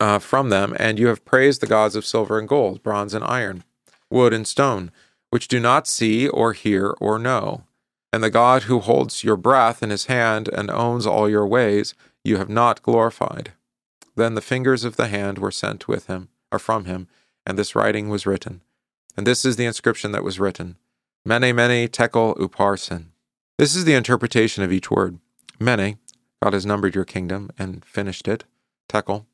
uh, 0.01 0.19
from 0.19 0.49
them, 0.49 0.75
and 0.79 0.99
you 0.99 1.09
have 1.09 1.25
praised 1.25 1.61
the 1.61 1.67
gods 1.67 1.95
of 1.95 2.07
silver 2.07 2.39
and 2.39 2.49
gold, 2.49 2.83
bronze 2.83 3.15
and 3.15 3.25
iron, 3.25 3.63
wood 4.11 4.33
and 4.33 4.49
stone 4.49 4.91
which 5.33 5.49
do 5.49 5.59
not 5.59 5.87
see 5.89 6.29
or 6.29 6.53
hear 6.53 6.95
or 7.01 7.19
know. 7.19 7.65
And 8.13 8.23
the 8.23 8.29
God 8.29 8.65
who 8.65 8.81
holds 8.81 9.25
your 9.25 9.39
breath 9.39 9.83
in 9.83 9.89
his 9.89 10.05
hand 10.05 10.47
and 10.47 10.71
owns 10.71 11.07
all 11.07 11.27
your 11.27 11.47
ways, 11.47 11.95
you 12.23 12.37
have 12.37 12.51
not 12.51 12.83
glorified. 12.83 13.53
Then 14.15 14.35
the 14.35 14.43
fingers 14.43 14.85
of 14.85 14.97
the 14.97 15.09
hand 15.09 15.39
were 15.39 15.51
sent 15.51 15.89
with 15.89 16.07
him, 16.07 16.29
or 16.53 16.59
from 16.59 16.85
him, 16.85 17.09
and 17.47 17.59
this 17.59 17.75
writing 17.75 18.11
was 18.11 18.27
written. 18.27 18.61
And 19.17 19.27
this 19.27 19.47
is 19.47 19.57
the 19.57 19.65
inscription 19.65 20.13
that 20.13 20.23
was 20.23 20.39
written 20.39 20.77
Mene, 21.25 21.57
Mene, 21.57 21.89
Tekel, 21.89 22.35
Upharsin. 22.35 23.07
This 23.57 23.75
is 23.75 23.87
the 23.87 23.95
interpretation 23.95 24.63
of 24.63 24.71
each 24.71 24.91
word. 24.91 25.19
Mene, 25.59 25.97
God 26.43 26.53
has 26.53 26.67
numbered 26.67 26.95
your 26.95 27.07
kingdom 27.07 27.49
and 27.59 27.83
finished 27.87 28.29
it. 28.29 28.45
Tekel, 28.87 29.25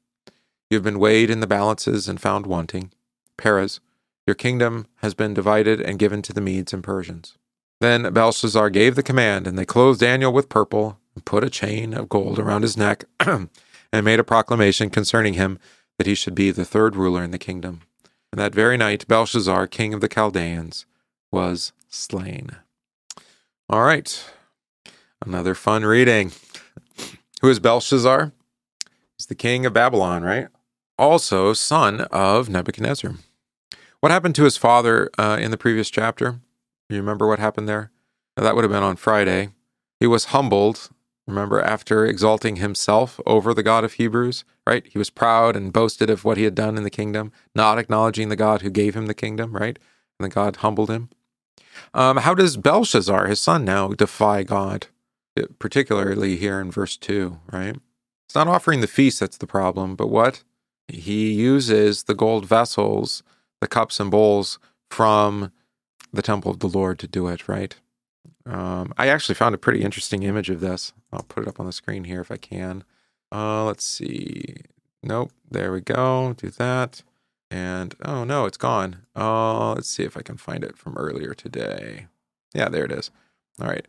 you 0.71 0.77
have 0.77 0.85
been 0.85 1.01
weighed 1.01 1.29
in 1.29 1.41
the 1.41 1.49
balances 1.49 2.07
and 2.07 2.21
found 2.21 2.47
wanting. 2.47 2.93
Peres, 3.37 3.81
your 4.29 4.35
kingdom 4.35 4.87
has 4.97 5.15
been 5.15 5.35
divided 5.35 5.81
and 5.81 5.99
given 5.99 6.21
to 6.23 6.35
the 6.35 6.41
Medes 6.41 6.75
and 6.75 6.85
Persians. 6.85 7.39
Then 7.81 8.13
Belshazzar 8.13 8.69
gave 8.71 8.95
the 8.95 9.03
command, 9.03 9.47
and 9.47 9.59
they 9.59 9.65
clothed 9.65 10.01
Daniel 10.01 10.33
with 10.33 10.51
purple, 10.51 10.99
and 11.15 11.25
put 11.25 11.43
a 11.43 11.51
chain 11.51 11.95
of 11.95 12.11
gold 12.11 12.39
around 12.39 12.63
his 12.63 12.77
neck, 12.77 13.05
and 13.21 13.49
made 13.93 14.21
a 14.21 14.25
proclamation 14.25 14.91
concerning 14.91 15.35
him 15.35 15.59
that 15.97 16.07
he 16.07 16.15
should 16.15 16.35
be 16.35 16.51
the 16.51 16.67
third 16.67 16.95
ruler 16.95 17.25
in 17.25 17.31
the 17.31 17.39
kingdom. 17.39 17.81
And 18.31 18.39
that 18.39 18.55
very 18.55 18.77
night, 18.77 19.09
Belshazzar, 19.09 19.67
king 19.69 19.95
of 19.95 20.03
the 20.03 20.09
Chaldeans, 20.09 20.85
was 21.33 21.73
slain. 21.89 22.51
All 23.71 23.83
right, 23.83 24.25
another 25.25 25.55
fun 25.55 25.87
reading. 25.87 26.33
Who 27.41 27.49
is 27.49 27.61
Belshazzar? 27.61 28.33
He's 29.17 29.27
the 29.27 29.35
king 29.35 29.65
of 29.65 29.73
Babylon, 29.73 30.23
right? 30.23 30.49
Also, 30.99 31.55
son 31.55 32.03
of 32.11 32.51
Nebuchadnezzar. 32.51 33.15
What 34.01 34.13
happened 34.13 34.37
to 34.37 34.45
his 34.45 34.57
father 34.57 35.11
uh, 35.19 35.39
in 35.41 35.51
the 35.51 35.59
previous 35.59 35.91
chapter? 35.91 36.41
You 36.89 36.99
remember 36.99 37.27
what 37.27 37.41
happened 37.41 37.69
there? 37.69 37.91
Now, 38.37 38.45
that 38.45 38.55
would 38.55 38.63
have 38.63 38.71
been 38.71 38.85
on 38.85 38.95
Friday. 38.95 39.51
He 39.99 40.07
was 40.07 40.27
humbled, 40.27 40.91
remember, 41.27 41.61
after 41.61 42.07
exalting 42.07 42.57
himself 42.57 43.19
over 43.27 43.53
the 43.53 43.65
God 43.65 43.83
of 43.83 43.95
Hebrews, 43.95 44.45
right? 44.65 44.87
He 44.87 44.99
was 44.99 45.11
proud 45.11 45.57
and 45.57 45.73
boasted 45.73 46.11
of 46.11 46.25
what 46.25 46.37
he 46.37 46.45
had 46.45 46.55
done 46.55 46.77
in 46.77 46.85
the 46.85 46.91
kingdom, 46.91 47.33
not 47.57 47.77
acknowledging 47.77 48.29
the 48.29 48.37
God 48.37 48.63
who 48.63 48.71
gave 48.71 48.95
him 48.95 49.07
the 49.07 49.15
kingdom, 49.15 49.53
right? 49.53 49.77
And 50.21 50.31
the 50.31 50.33
God 50.35 50.57
humbled 50.57 50.91
him. 50.91 51.11
Um, 51.93 52.19
how 52.19 52.35
does 52.35 52.57
Belshazzar, 52.57 53.27
his 53.27 53.41
son, 53.41 53.65
now 53.65 53.89
defy 53.89 54.45
God? 54.45 54.87
It, 55.35 55.45
uh, 55.47 55.49
particularly 55.59 56.37
here 56.37 56.61
in 56.61 56.71
verse 56.71 56.97
2, 56.97 57.41
right? 57.51 57.75
It's 58.29 58.35
not 58.37 58.47
offering 58.47 58.81
the 58.81 58.87
feast 58.87 59.19
that's 59.19 59.39
the 59.39 59.47
problem, 59.49 59.97
but 59.97 60.07
what? 60.07 60.45
He 60.87 61.33
uses 61.33 62.05
the 62.05 62.15
gold 62.15 62.47
vessels 62.47 63.25
the 63.61 63.69
cups 63.69 64.01
and 64.01 64.11
bowls 64.11 64.59
from 64.91 65.53
the 66.13 66.23
temple 66.23 66.51
of 66.51 66.61
the 66.61 66.69
Lord 66.69 66.99
to 67.01 67.07
do 67.09 67.29
it, 67.29 67.49
right? 67.49 67.75
Um, 68.47 68.95
I 68.97 69.09
actually 69.09 69.35
found 69.35 69.55
a 69.55 69.59
pretty 69.59 69.83
interesting 69.83 70.23
image 70.23 70.49
of 70.49 70.61
this. 70.61 70.93
I'll 71.13 71.23
put 71.23 71.43
it 71.43 71.49
up 71.49 71.61
on 71.61 71.67
the 71.67 71.73
screen 71.73 72.05
here 72.05 72.21
if 72.21 72.31
I 72.31 72.37
can. 72.37 72.85
Uh, 73.31 73.65
let's 73.65 73.85
see. 73.85 74.57
Nope. 75.03 75.33
There 75.51 75.73
we 75.73 75.81
go. 75.81 76.35
Do 76.37 76.51
that. 76.51 77.03
And 77.51 77.95
oh 78.05 78.25
no, 78.25 78.47
it's 78.47 78.57
gone. 78.57 79.07
Uh, 79.17 79.73
let's 79.75 79.89
see 79.89 80.03
if 80.03 80.17
I 80.17 80.23
can 80.23 80.37
find 80.37 80.65
it 80.65 80.77
from 80.77 80.97
earlier 80.97 81.35
today. 81.35 82.07
Yeah, 82.55 82.69
there 82.69 82.85
it 82.85 82.93
is. 82.93 83.11
All 83.61 83.69
right. 83.69 83.87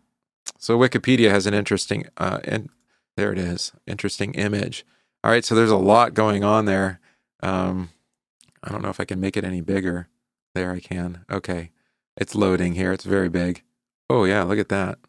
So 0.58 0.78
Wikipedia 0.78 1.30
has 1.30 1.46
an 1.46 1.54
interesting, 1.54 2.06
uh, 2.18 2.40
and 2.44 2.70
there 3.16 3.32
it 3.32 3.38
is, 3.38 3.72
interesting 3.86 4.34
image. 4.34 4.86
All 5.24 5.32
right. 5.32 5.44
So 5.44 5.56
there's 5.56 5.72
a 5.72 5.78
lot 5.78 6.14
going 6.14 6.44
on 6.44 6.66
there. 6.66 7.00
Um, 7.42 7.90
I 8.64 8.72
don't 8.72 8.82
know 8.82 8.90
if 8.90 9.00
I 9.00 9.06
can 9.06 9.20
make 9.20 9.38
it 9.38 9.44
any 9.44 9.62
bigger. 9.62 10.08
There 10.56 10.72
I 10.72 10.80
can. 10.80 11.26
Okay. 11.32 11.72
It's 12.18 12.36
loading 12.36 12.74
here. 12.74 12.92
It's 12.92 13.06
very 13.06 13.30
big. 13.30 13.64
Oh, 14.10 14.26
yeah. 14.26 14.44
Look 14.44 14.60
at 14.60 14.70
that. 14.70 15.00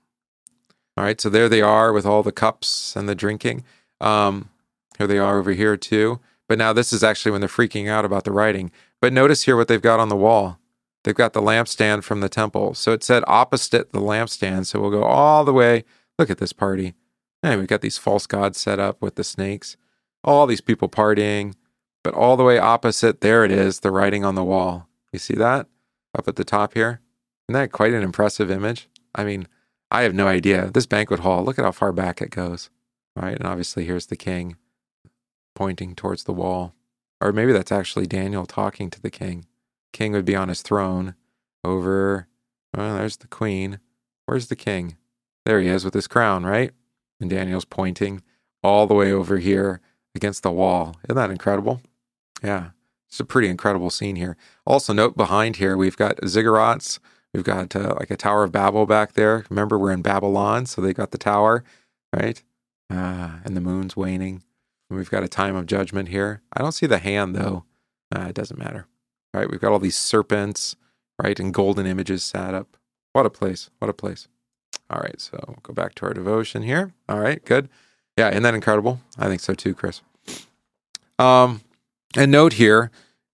All 0.97 1.05
right. 1.05 1.21
So 1.21 1.29
there 1.29 1.49
they 1.49 1.63
are 1.63 1.93
with 1.93 2.07
all 2.07 2.23
the 2.23 2.33
cups 2.33 2.95
and 2.95 3.09
the 3.09 3.15
drinking. 3.15 3.65
Um, 4.01 4.51
here 4.99 5.07
they 5.07 5.19
are 5.19 5.39
over 5.39 5.53
here 5.53 5.77
too. 5.77 6.21
But 6.49 6.59
now 6.59 6.73
this 6.73 6.93
is 6.93 7.03
actually 7.03 7.33
when 7.33 7.41
they're 7.41 7.49
freaking 7.49 7.89
out 7.89 8.05
about 8.05 8.25
the 8.25 8.33
writing. 8.33 8.71
But 9.01 9.13
notice 9.13 9.45
here 9.45 9.57
what 9.57 9.69
they've 9.69 9.81
got 9.81 10.01
on 10.01 10.09
the 10.09 10.17
wall. 10.17 10.59
They've 11.05 11.15
got 11.15 11.33
the 11.33 11.41
lampstand 11.41 12.03
from 12.03 12.21
the 12.21 12.29
temple. 12.29 12.75
So 12.75 12.93
it 12.93 13.03
said 13.03 13.25
opposite 13.27 13.93
the 13.93 14.01
lampstand. 14.01 14.67
So 14.67 14.81
we'll 14.81 14.91
go 14.91 15.05
all 15.05 15.45
the 15.45 15.53
way. 15.53 15.85
Look 16.19 16.29
at 16.29 16.39
this 16.39 16.53
party. 16.53 16.95
Hey, 17.43 17.57
we've 17.57 17.67
got 17.67 17.81
these 17.81 17.97
false 17.97 18.27
gods 18.27 18.61
set 18.61 18.79
up 18.79 19.01
with 19.01 19.15
the 19.15 19.25
snakes. 19.25 19.77
All 20.23 20.47
these 20.47 20.61
people 20.61 20.89
partying. 20.89 21.55
But 22.03 22.15
all 22.15 22.37
the 22.37 22.45
way 22.45 22.59
opposite, 22.59 23.21
there 23.21 23.45
it 23.45 23.51
is, 23.51 23.81
the 23.81 23.91
writing 23.91 24.25
on 24.25 24.35
the 24.35 24.45
wall. 24.45 24.89
You 25.13 25.19
see 25.19 25.35
that 25.35 25.67
up 26.17 26.29
at 26.29 26.37
the 26.37 26.45
top 26.45 26.75
here? 26.75 27.01
Isn't 27.49 27.61
that 27.61 27.73
quite 27.73 27.93
an 27.93 28.03
impressive 28.03 28.51
image? 28.51 28.89
I 29.15 29.25
mean, 29.25 29.47
I 29.91 30.03
have 30.03 30.15
no 30.15 30.29
idea. 30.29 30.71
This 30.71 30.87
banquet 30.87 31.21
hall, 31.21 31.45
look 31.45 31.59
at 31.59 31.65
how 31.65 31.73
far 31.73 31.93
back 31.93 32.23
it 32.23 32.31
goes. 32.31 32.71
Right. 33.17 33.37
And 33.37 33.47
obviously, 33.47 33.85
here's 33.85 34.07
the 34.07 34.17
king 34.17 34.57
pointing 35.55 35.95
towards 35.95 36.25
the 36.25 36.33
wall. 36.33 36.75
Or 37.21 37.33
maybe 37.33 37.53
that's 37.53 37.73
actually 37.73 38.07
Daniel 38.07 38.47
talking 38.47 38.89
to 38.91 39.01
the 39.01 39.11
king. 39.11 39.47
King 39.93 40.13
would 40.13 40.25
be 40.25 40.37
on 40.37 40.49
his 40.49 40.63
throne 40.63 41.17
over, 41.65 42.29
well, 42.75 42.97
there's 42.97 43.19
the 43.19 43.27
queen. 43.27 43.81
Where's 44.27 44.47
the 44.47 44.57
king? 44.57 44.97
There 45.45 45.61
he 45.61 45.69
is 45.69 45.85
with 45.85 45.93
his 45.93 46.07
crown, 46.07 46.47
right? 46.47 46.71
And 47.21 47.29
Daniel's 47.29 47.65
pointing 47.65 48.23
all 48.63 48.87
the 48.87 48.95
way 48.95 49.13
over 49.13 49.39
here 49.39 49.81
against 50.15 50.43
the 50.43 50.53
wall. 50.53 50.97
Isn't 51.05 51.17
that 51.17 51.31
incredible? 51.31 51.83
Yeah, 52.43 52.71
it's 53.09 53.21
a 53.21 53.25
pretty 53.25 53.49
incredible 53.49 53.91
scene 53.91 54.17
here. 54.17 54.37
Also, 54.67 54.93
note 54.93 55.17
behind 55.17 55.57
here, 55.57 55.77
we've 55.77 55.97
got 55.97 56.17
ziggurats. 56.19 56.99
We've 57.35 57.45
got 57.45 57.77
uh, 57.77 57.95
like 57.99 58.11
a 58.11 58.17
Tower 58.17 58.45
of 58.45 58.53
Babel 58.53 58.87
back 58.87 59.13
there. 59.13 59.45
Remember, 59.51 59.79
we're 59.79 59.93
in 59.93 60.03
Babylon, 60.03 60.67
so 60.67 60.81
they 60.81 60.93
got 60.93 61.11
the 61.11 61.19
tower, 61.19 61.63
right? 62.15 62.43
Uh, 62.91 63.39
and 63.45 63.57
the 63.57 63.61
moon's 63.61 63.97
waning. 63.97 64.43
And 64.89 64.99
we've 64.99 65.11
got 65.11 65.23
a 65.23 65.29
time 65.29 65.55
of 65.55 65.67
judgment 65.67 66.09
here. 66.09 66.43
I 66.53 66.63
don't 66.63 66.73
see 66.73 66.87
the 66.87 66.99
hand, 66.99 67.37
though. 67.37 67.65
Uh, 68.15 68.27
it 68.31 68.35
doesn't 68.35 68.59
matter, 68.59 68.87
right? 69.33 69.49
We've 69.49 69.61
got 69.61 69.71
all 69.71 69.79
these 69.79 69.97
serpents, 69.97 70.75
right? 71.23 71.39
And 71.39 71.55
golden 71.55 71.87
images 71.87 72.25
set 72.25 72.55
up. 72.55 72.77
What 73.13 73.27
a 73.27 73.31
place. 73.31 73.71
What 73.79 73.89
a 73.89 73.95
place. 73.95 74.27
All 74.89 75.01
right, 75.01 75.21
so 75.21 75.39
we'll 75.47 75.59
go 75.63 75.73
back 75.73 75.95
to 75.97 76.07
our 76.07 76.15
devotion 76.15 76.63
here. 76.63 76.93
All 77.09 77.21
right, 77.21 77.45
good. 77.45 77.69
Yeah, 78.17 78.31
isn't 78.31 78.43
that 78.43 78.55
incredible? 78.55 79.01
I 79.17 79.27
think 79.27 79.41
so 79.41 79.55
too, 79.55 79.73
Chris. 79.73 80.01
Um, 81.19 81.61
and 82.17 82.31
note 82.31 82.55
here, 82.55 82.91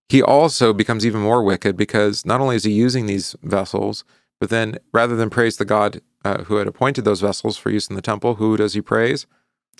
he 0.09 0.23
also 0.23 0.73
becomes 0.73 1.05
even 1.05 1.21
more 1.21 1.43
wicked 1.43 1.77
because 1.77 2.25
not 2.25 2.41
only 2.41 2.57
is 2.57 2.65
he 2.65 2.73
using 2.73 3.07
these 3.07 3.35
vessels, 3.43 4.05
but 4.39 4.51
then 4.51 4.79
rather 4.93 5.17
than 5.17 5.31
praise 5.31 5.57
the 5.57 5.65
God 5.65 6.01
uh, 6.25 6.45
who 6.45 6.57
had 6.57 6.67
appointed 6.67 7.05
those 7.05 7.21
vessels 7.21 7.57
for 7.57 7.71
use 7.71 7.89
in 7.89 7.97
the 7.97 8.03
temple, 8.03 8.35
who 8.35 8.57
does 8.57 8.75
he 8.75 8.81
praise? 8.81 9.27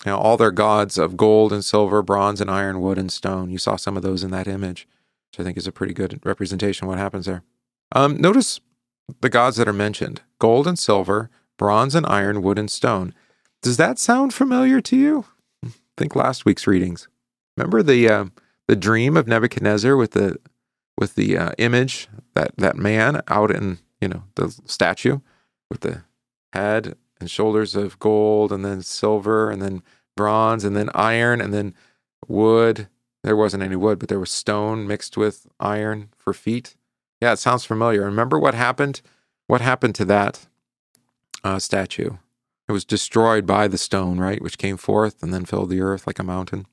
You 0.05 0.11
know, 0.11 0.17
all 0.17 0.37
their 0.37 0.51
gods 0.51 0.97
of 0.97 1.17
gold 1.17 1.51
and 1.51 1.63
silver, 1.63 2.01
bronze 2.01 2.41
and 2.41 2.51
iron, 2.51 2.81
wood 2.81 2.97
and 2.97 3.11
stone. 3.11 3.49
You 3.49 3.57
saw 3.57 3.75
some 3.75 3.97
of 3.97 4.03
those 4.03 4.23
in 4.23 4.31
that 4.31 4.47
image, 4.47 4.87
which 5.31 5.39
I 5.39 5.43
think 5.43 5.57
is 5.57 5.67
a 5.67 5.71
pretty 5.71 5.93
good 5.93 6.19
representation 6.23 6.85
of 6.85 6.89
what 6.89 6.99
happens 6.99 7.25
there. 7.25 7.43
Um, 7.93 8.17
notice 8.17 8.59
the 9.21 9.29
gods 9.29 9.57
that 9.57 9.67
are 9.67 9.73
mentioned 9.73 10.21
gold 10.39 10.67
and 10.67 10.77
silver, 10.77 11.29
bronze 11.57 11.95
and 11.95 12.05
iron, 12.05 12.41
wood 12.41 12.59
and 12.59 12.69
stone. 12.69 13.13
Does 13.61 13.77
that 13.77 13.97
sound 13.97 14.33
familiar 14.33 14.81
to 14.81 14.95
you? 14.95 15.25
Think 15.97 16.15
last 16.15 16.45
week's 16.45 16.67
readings. 16.67 17.07
Remember 17.55 17.81
the 17.81 18.07
uh, 18.07 18.25
the 18.67 18.75
dream 18.75 19.17
of 19.17 19.27
Nebuchadnezzar 19.27 19.95
with 19.95 20.11
the 20.11 20.37
with 20.97 21.15
the 21.15 21.37
uh, 21.37 21.51
image 21.57 22.07
that 22.33 22.51
that 22.57 22.75
man 22.75 23.21
out 23.27 23.51
in 23.51 23.79
you 24.01 24.07
know 24.07 24.23
the 24.35 24.55
statue 24.65 25.19
with 25.69 25.81
the 25.81 26.03
head 26.53 26.95
and 27.19 27.29
shoulders 27.29 27.75
of 27.75 27.99
gold 27.99 28.51
and 28.51 28.63
then 28.63 28.81
silver 28.81 29.49
and 29.49 29.61
then 29.61 29.83
bronze 30.15 30.63
and 30.63 30.75
then 30.75 30.89
iron 30.93 31.41
and 31.41 31.53
then 31.53 31.73
wood. 32.27 32.87
There 33.23 33.35
wasn't 33.35 33.63
any 33.63 33.75
wood, 33.75 33.99
but 33.99 34.09
there 34.09 34.19
was 34.19 34.31
stone 34.31 34.87
mixed 34.87 35.17
with 35.17 35.47
iron 35.59 36.09
for 36.17 36.33
feet. 36.33 36.75
Yeah, 37.21 37.33
it 37.33 37.37
sounds 37.37 37.65
familiar. 37.65 38.05
Remember 38.05 38.39
what 38.39 38.53
happened? 38.53 39.01
What 39.47 39.61
happened 39.61 39.95
to 39.95 40.05
that 40.05 40.47
uh, 41.43 41.59
statue? 41.59 42.11
It 42.67 42.71
was 42.71 42.85
destroyed 42.85 43.45
by 43.45 43.67
the 43.67 43.77
stone, 43.77 44.19
right, 44.19 44.41
which 44.41 44.57
came 44.57 44.77
forth 44.77 45.23
and 45.23 45.33
then 45.33 45.45
filled 45.45 45.69
the 45.69 45.81
earth 45.81 46.05
like 46.05 46.19
a 46.19 46.23
mountain. 46.23 46.67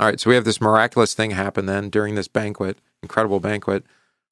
All 0.00 0.06
right, 0.06 0.18
so 0.18 0.30
we 0.30 0.36
have 0.36 0.46
this 0.46 0.60
miraculous 0.60 1.12
thing 1.12 1.32
happen 1.32 1.66
then 1.66 1.90
during 1.90 2.14
this 2.14 2.28
banquet, 2.28 2.78
incredible 3.02 3.40
banquet. 3.40 3.84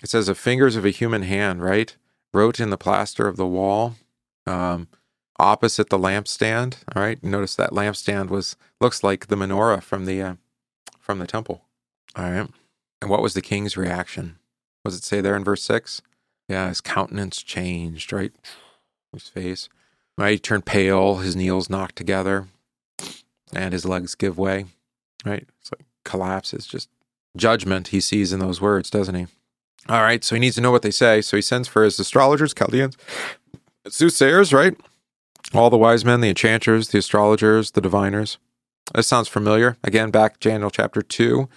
It 0.02 0.08
says 0.08 0.26
the 0.26 0.34
fingers 0.34 0.74
of 0.74 0.86
a 0.86 0.90
human 0.90 1.22
hand, 1.22 1.62
right, 1.62 1.94
wrote 2.32 2.58
in 2.58 2.70
the 2.70 2.78
plaster 2.78 3.28
of 3.28 3.36
the 3.36 3.46
wall, 3.46 3.96
um, 4.46 4.88
opposite 5.38 5.90
the 5.90 5.98
lampstand. 5.98 6.78
All 6.94 7.02
right, 7.02 7.22
notice 7.22 7.56
that 7.56 7.72
lampstand 7.72 8.30
was 8.30 8.56
looks 8.80 9.04
like 9.04 9.26
the 9.26 9.36
menorah 9.36 9.82
from 9.82 10.06
the 10.06 10.22
uh, 10.22 10.34
from 10.98 11.18
the 11.18 11.26
temple. 11.26 11.66
All 12.16 12.30
right, 12.30 12.48
and 13.02 13.10
what 13.10 13.22
was 13.22 13.34
the 13.34 13.42
king's 13.42 13.76
reaction? 13.76 14.38
Was 14.82 14.96
it 14.96 15.04
say 15.04 15.20
there 15.20 15.36
in 15.36 15.44
verse 15.44 15.62
six? 15.62 16.00
Yeah, 16.48 16.68
his 16.68 16.80
countenance 16.80 17.42
changed, 17.42 18.14
right? 18.14 18.32
His 19.12 19.28
face, 19.28 19.68
right? 20.16 20.32
He 20.32 20.38
turned 20.38 20.64
pale. 20.64 21.16
His 21.16 21.36
knees 21.36 21.68
knocked 21.68 21.96
together, 21.96 22.46
and 23.52 23.74
his 23.74 23.84
legs 23.84 24.14
give 24.14 24.38
way 24.38 24.64
right? 25.24 25.46
It's 25.60 25.72
like 25.72 25.86
collapses, 26.04 26.66
just 26.66 26.88
judgment 27.36 27.88
he 27.88 28.00
sees 28.00 28.32
in 28.32 28.40
those 28.40 28.60
words, 28.60 28.90
doesn't 28.90 29.14
he? 29.14 29.26
All 29.88 30.02
right, 30.02 30.22
so 30.22 30.34
he 30.34 30.40
needs 30.40 30.56
to 30.56 30.60
know 30.60 30.70
what 30.70 30.82
they 30.82 30.90
say. 30.90 31.20
So 31.20 31.36
he 31.36 31.42
sends 31.42 31.66
for 31.66 31.84
his 31.84 31.98
astrologers, 31.98 32.54
Chaldeans, 32.54 32.96
soothsayers, 33.88 34.52
right? 34.52 34.76
All 35.54 35.70
the 35.70 35.78
wise 35.78 36.04
men, 36.04 36.20
the 36.20 36.28
enchanters, 36.28 36.88
the 36.88 36.98
astrologers, 36.98 37.72
the 37.72 37.80
diviners. 37.80 38.38
This 38.94 39.06
sounds 39.06 39.28
familiar. 39.28 39.76
Again, 39.82 40.10
back 40.10 40.38
Daniel 40.38 40.70
chapter 40.70 41.02
2. 41.02 41.48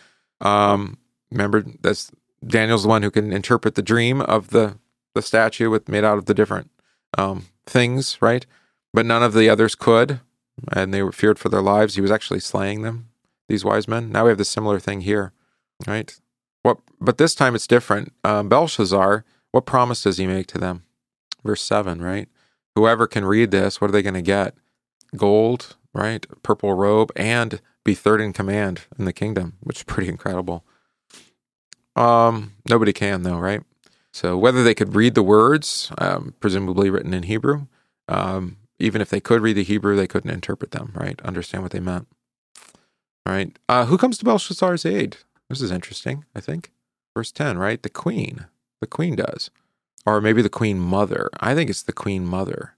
Um, 0.42 0.98
remember, 1.32 1.64
that's 1.82 2.12
Daniel's 2.46 2.84
the 2.84 2.90
one 2.90 3.04
who 3.04 3.12
can 3.12 3.32
interpret 3.34 3.76
the 3.76 3.82
dream 3.82 4.22
of 4.22 4.50
the, 4.50 4.78
the 5.16 5.22
statue 5.22 5.70
with 5.70 5.90
made 5.90 6.04
out 6.04 6.18
of 6.18 6.26
the 6.26 6.34
different 6.34 6.72
um, 7.18 7.48
things, 7.66 8.18
right? 8.22 8.46
But 8.94 9.06
none 9.06 9.24
of 9.24 9.34
the 9.34 9.50
others 9.50 9.76
could, 9.76 10.22
and 10.72 10.94
they 10.94 11.04
were 11.04 11.12
feared 11.12 11.40
for 11.40 11.50
their 11.50 11.62
lives. 11.62 11.96
He 11.96 12.02
was 12.02 12.12
actually 12.12 12.40
slaying 12.40 12.84
them 12.84 13.10
these 13.54 13.64
wise 13.64 13.88
men. 13.88 14.12
Now 14.12 14.24
we 14.24 14.30
have 14.30 14.38
the 14.38 14.46
similar 14.46 14.80
thing 14.80 15.02
here, 15.02 15.32
right? 15.88 16.14
What? 16.64 16.80
But 17.00 17.18
this 17.18 17.36
time 17.36 17.56
it's 17.56 17.68
different. 17.68 18.12
Um, 18.24 18.50
Belshazzar, 18.50 19.24
what 19.52 19.66
promise 19.66 20.04
does 20.04 20.18
he 20.18 20.28
make 20.28 20.48
to 20.48 20.58
them? 20.58 20.84
Verse 21.44 21.62
seven, 21.62 22.02
right? 22.02 22.28
Whoever 22.76 23.06
can 23.06 23.26
read 23.26 23.52
this, 23.52 23.80
what 23.80 23.90
are 23.90 23.94
they 23.94 24.02
going 24.02 24.16
to 24.16 24.22
get? 24.22 24.56
Gold, 25.16 25.76
right? 25.94 26.26
Purple 26.42 26.74
robe, 26.74 27.12
and 27.16 27.62
be 27.84 27.94
third 27.94 28.22
in 28.22 28.34
command 28.34 28.82
in 28.98 29.06
the 29.06 29.14
kingdom, 29.14 29.54
which 29.62 29.78
is 29.78 29.84
pretty 29.84 30.10
incredible. 30.10 30.66
Um, 31.96 32.54
nobody 32.68 32.94
can 32.94 33.22
though, 33.22 33.38
right? 33.38 33.62
So 34.12 34.38
whether 34.38 34.64
they 34.64 34.74
could 34.74 34.96
read 34.96 35.16
the 35.16 35.24
words, 35.24 35.92
um, 35.98 36.34
presumably 36.40 36.90
written 36.90 37.14
in 37.14 37.24
Hebrew, 37.24 37.68
um, 38.08 38.58
even 38.80 39.02
if 39.02 39.10
they 39.10 39.20
could 39.20 39.42
read 39.42 39.58
the 39.58 39.64
Hebrew, 39.64 39.96
they 39.96 40.08
couldn't 40.08 40.32
interpret 40.32 40.72
them, 40.72 40.92
right? 40.96 41.22
Understand 41.22 41.64
what 41.64 41.72
they 41.72 41.80
meant. 41.80 42.08
Right. 43.26 43.58
Uh, 43.70 43.86
who 43.86 43.98
comes 43.98 44.18
to 44.18 44.26
Belshazzar's 44.26 44.86
aid? 44.86 45.18
This 45.50 45.62
is 45.62 45.72
interesting, 45.72 46.26
I 46.36 46.40
think. 46.42 46.72
Verse 47.16 47.32
10, 47.32 47.58
right? 47.58 47.82
The 47.82 47.90
queen. 47.90 48.48
The 48.82 48.88
queen 48.88 49.16
does. 49.16 49.50
Or 50.06 50.20
maybe 50.20 50.42
the 50.42 50.50
queen 50.50 50.80
mother. 50.80 51.30
I 51.40 51.56
think 51.56 51.70
it's 51.70 51.84
the 51.84 51.94
queen 51.94 52.26
mother. 52.26 52.74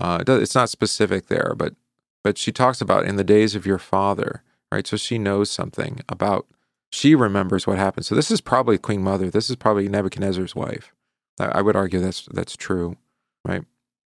Uh, 0.00 0.24
it's 0.26 0.54
not 0.54 0.70
specific 0.70 1.26
there, 1.26 1.54
but 1.56 1.74
but 2.22 2.38
she 2.38 2.52
talks 2.52 2.80
about 2.80 3.06
in 3.06 3.16
the 3.16 3.24
days 3.24 3.54
of 3.54 3.66
your 3.66 3.78
father, 3.78 4.42
right? 4.70 4.86
So 4.86 4.96
she 4.96 5.18
knows 5.18 5.50
something 5.50 6.00
about, 6.08 6.46
she 6.92 7.14
remembers 7.14 7.66
what 7.66 7.78
happened. 7.78 8.04
So 8.04 8.14
this 8.14 8.30
is 8.30 8.40
probably 8.40 8.78
Queen 8.78 9.02
Mother. 9.02 9.30
This 9.30 9.48
is 9.48 9.56
probably 9.56 9.88
Nebuchadnezzar's 9.88 10.54
wife. 10.54 10.92
I, 11.38 11.46
I 11.46 11.62
would 11.62 11.76
argue 11.76 12.00
that's 12.00 12.28
that's 12.32 12.56
true, 12.56 12.96
right? 13.44 13.64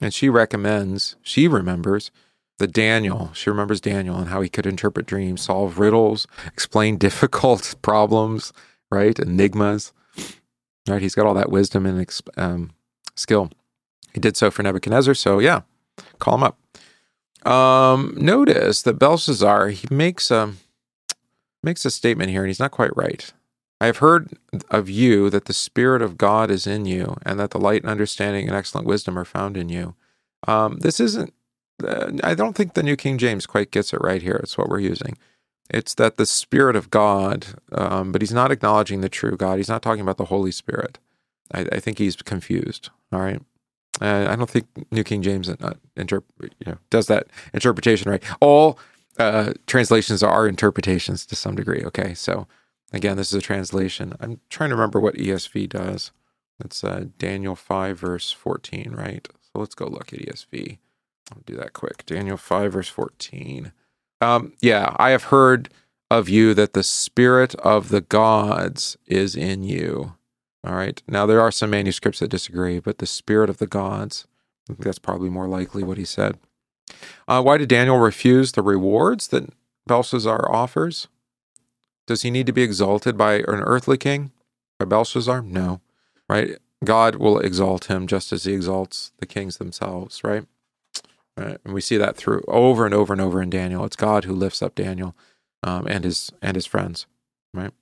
And 0.01 0.12
she 0.12 0.29
recommends, 0.29 1.16
she 1.22 1.49
remembers 1.49 2.11
the 2.59 2.66
Daniel. 2.66 3.31
She 3.35 3.51
remembers 3.51 3.81
Daniel 3.81 4.16
and 4.16 4.29
how 4.29 4.40
he 4.40 4.49
could 4.49 4.66
interpret 4.66 5.07
dreams, 5.07 5.42
solve 5.42 5.79
riddles, 5.79 6.27
explain 6.47 6.97
difficult 6.99 7.75
problems, 7.83 8.53
right? 8.90 9.19
Enigmas, 9.19 9.92
right? 10.88 11.03
He's 11.03 11.14
got 11.14 11.27
all 11.27 11.35
that 11.35 11.51
wisdom 11.51 11.87
and 11.87 12.21
um, 12.37 12.71
skill. 13.14 13.51
He 14.12 14.21
did 14.21 14.37
so 14.37 14.51
for 14.51 14.62
Nebuchadnezzar. 14.62 15.14
So 15.14 15.38
yeah, 15.38 15.62
call 16.19 16.37
him 16.37 16.42
up. 16.42 16.59
Um, 17.47 18.14
notice 18.16 18.83
that 18.83 18.99
Belshazzar 18.99 19.69
he 19.69 19.87
makes 19.90 20.31
a 20.31 20.55
makes 21.62 21.85
a 21.85 21.90
statement 21.90 22.31
here, 22.31 22.42
and 22.42 22.49
he's 22.49 22.61
not 22.61 22.71
quite 22.71 22.97
right. 22.97 23.33
I 23.81 23.87
have 23.87 23.99
heard 23.99 24.33
of 24.71 24.88
you 24.88 25.29
that 25.31 25.45
the 25.45 25.53
Spirit 25.53 26.01
of 26.01 26.16
God 26.16 26.51
is 26.51 26.66
in 26.66 26.87
you, 26.87 27.19
and 27.25 27.38
that 27.38 27.51
the 27.51 27.61
light 27.61 27.83
and 27.83 27.90
understanding 27.90 28.49
and 28.49 28.57
excellent 28.57 28.87
wisdom 28.87 29.19
are 29.19 29.25
found 29.25 29.57
in 29.57 29.69
you. 29.69 29.95
Um, 30.49 30.79
this 30.79 30.99
isn't 30.99 31.35
I 31.85 32.35
don't 32.35 32.57
think 32.57 32.75
the 32.75 32.83
New 32.83 32.97
King 32.97 33.19
James 33.19 33.47
quite 33.47 33.71
gets 33.71 33.93
it 33.93 34.01
right 34.01 34.23
here. 34.23 34.41
It's 34.43 34.57
what 34.57 34.69
we're 34.69 34.81
using. 34.81 35.19
It's 35.69 35.95
that 35.95 36.17
the 36.17 36.27
Spirit 36.27 36.77
of 36.77 36.91
God, 36.91 37.47
um, 37.73 38.12
but 38.12 38.23
he's 38.23 38.33
not 38.33 38.53
acknowledging 38.53 39.01
the 39.01 39.09
true 39.09 39.37
God. 39.37 39.57
He's 39.57 39.69
not 39.69 39.83
talking 39.83 40.01
about 40.01 40.17
the 40.17 40.27
Holy 40.27 40.53
Spirit. 40.53 40.99
I, 41.53 41.67
I 41.73 41.81
think 41.81 41.99
he's 41.99 42.17
confused. 42.17 42.91
All 43.12 43.21
right. 43.21 43.43
Uh, 44.01 44.27
I 44.29 44.37
don't 44.37 44.51
think 44.51 44.67
New 44.91 45.05
King 45.05 45.23
James 45.23 45.49
uh, 45.49 45.75
interp- 45.97 46.25
you 46.41 46.67
know, 46.67 46.79
does 46.91 47.07
that 47.07 47.27
interpretation 47.53 48.11
right. 48.11 48.23
All 48.41 48.79
uh, 49.19 49.55
translations 49.67 50.23
are 50.23 50.47
interpretations 50.47 51.25
to 51.27 51.37
some 51.37 51.55
degree. 51.55 51.83
Okay. 51.85 52.15
So 52.15 52.47
again, 52.93 53.17
this 53.17 53.29
is 53.29 53.39
a 53.39 53.43
translation. 53.43 54.15
I'm 54.21 54.41
trying 54.51 54.71
to 54.71 54.77
remember 54.77 55.01
what 55.01 55.15
ESV 55.15 55.69
does. 55.71 56.12
It's 56.62 56.85
uh, 56.85 57.07
Daniel 57.19 57.57
5, 57.57 57.99
verse 57.99 58.33
14, 58.33 58.93
right? 58.97 59.27
So 59.41 59.61
let's 59.61 59.75
go 59.75 59.87
look 59.87 60.12
at 60.12 60.21
ESV. 60.21 60.79
I'll 61.33 61.43
do 61.45 61.57
that 61.57 61.73
quick. 61.73 62.07
Daniel 62.07 62.37
5, 62.37 62.73
verse 62.73 62.89
14. 62.89 63.73
Um, 64.21 64.53
yeah, 64.61 64.95
I 64.97 65.11
have 65.11 65.25
heard 65.25 65.69
of 66.11 66.29
you 66.29 66.55
that 66.55 66.73
the 66.73 66.83
spirit 66.83 67.55
of 67.57 67.89
the 67.89 68.01
gods 68.01 68.97
is 69.07 69.35
in 69.35 69.62
you. 69.62 70.15
All 70.65 70.75
right. 70.75 71.01
Now, 71.07 71.27
there 71.27 71.41
are 71.41 71.53
some 71.53 71.71
manuscripts 71.71 72.21
that 72.21 72.29
disagree, 72.29 72.81
but 72.81 72.99
the 72.99 73.07
spirit 73.07 73.51
of 73.51 73.59
the 73.59 73.67
gods, 73.67 74.27
I 74.69 74.73
think 74.73 74.85
that's 74.85 74.99
probably 74.99 75.31
more 75.31 75.49
likely 75.49 75.83
what 75.83 75.99
he 75.99 76.05
said. 76.05 76.39
Uh, 77.27 77.43
why 77.43 77.57
did 77.57 77.69
Daniel 77.69 77.99
refuse 77.99 78.53
the 78.53 78.62
rewards 78.62 79.29
that 79.29 79.51
Belshazzar 79.87 80.51
offers? 80.53 81.09
Does 82.07 82.23
he 82.23 82.31
need 82.31 82.47
to 82.47 82.53
be 82.53 82.62
exalted 82.62 83.17
by 83.17 83.35
an 83.35 83.62
earthly 83.62 83.99
king? 83.99 84.31
By 84.79 84.87
Belshazzar? 84.87 85.43
No. 85.43 85.81
Right? 86.29 86.59
God 86.85 87.17
will 87.17 87.39
exalt 87.39 87.87
him 87.87 88.07
just 88.07 88.33
as 88.33 88.45
he 88.45 88.53
exalts 88.53 89.12
the 89.19 89.27
kings 89.27 89.57
themselves, 89.57 90.23
right? 90.23 90.45
Right? 91.37 91.59
And 91.64 91.75
we 91.75 91.81
see 91.81 91.96
that 91.96 92.16
through 92.16 92.42
over 92.49 92.87
and 92.87 92.94
over 92.94 93.12
and 93.12 93.20
over 93.20 93.42
in 93.42 93.51
Daniel. 93.51 93.85
It's 93.85 93.96
God 93.96 94.25
who 94.25 94.35
lifts 94.35 94.62
up 94.62 94.75
Daniel 94.75 95.14
um, 95.62 95.87
and 95.87 96.05
his 96.05 96.33
and 96.40 96.55
his 96.55 96.66
friends. 96.66 97.07
Right. 97.53 97.72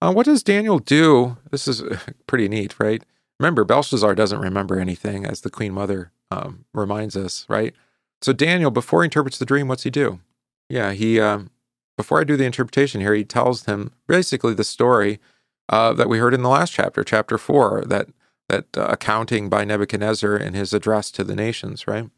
Uh, 0.00 0.12
what 0.12 0.26
does 0.26 0.42
Daniel 0.42 0.78
do? 0.78 1.36
This 1.50 1.68
is 1.68 1.82
pretty 2.26 2.48
neat, 2.48 2.78
right? 2.80 3.04
Remember, 3.38 3.64
Belshazzar 3.64 4.14
doesn't 4.14 4.40
remember 4.40 4.78
anything, 4.78 5.24
as 5.24 5.40
the 5.40 5.50
Queen 5.50 5.72
Mother 5.72 6.12
um, 6.30 6.64
reminds 6.74 7.16
us, 7.16 7.46
right? 7.48 7.74
So 8.20 8.32
Daniel, 8.32 8.70
before 8.70 9.02
he 9.02 9.06
interprets 9.06 9.38
the 9.38 9.46
dream, 9.46 9.68
what's 9.68 9.82
he 9.82 9.90
do? 9.90 10.20
Yeah, 10.68 10.92
he 10.92 11.20
um, 11.20 11.50
before 11.96 12.20
I 12.20 12.24
do 12.24 12.36
the 12.36 12.44
interpretation 12.44 13.00
here, 13.00 13.14
he 13.14 13.24
tells 13.24 13.66
him 13.66 13.92
basically 14.08 14.54
the 14.54 14.64
story 14.64 15.20
uh, 15.68 15.92
that 15.92 16.08
we 16.08 16.18
heard 16.18 16.34
in 16.34 16.42
the 16.42 16.48
last 16.48 16.72
chapter, 16.72 17.04
chapter 17.04 17.38
four, 17.38 17.84
that 17.86 18.08
that 18.48 18.66
uh, 18.76 18.86
accounting 18.88 19.48
by 19.48 19.64
Nebuchadnezzar 19.64 20.36
in 20.36 20.54
his 20.54 20.72
address 20.72 21.10
to 21.12 21.24
the 21.24 21.36
nations, 21.36 21.86
right? 21.86 22.10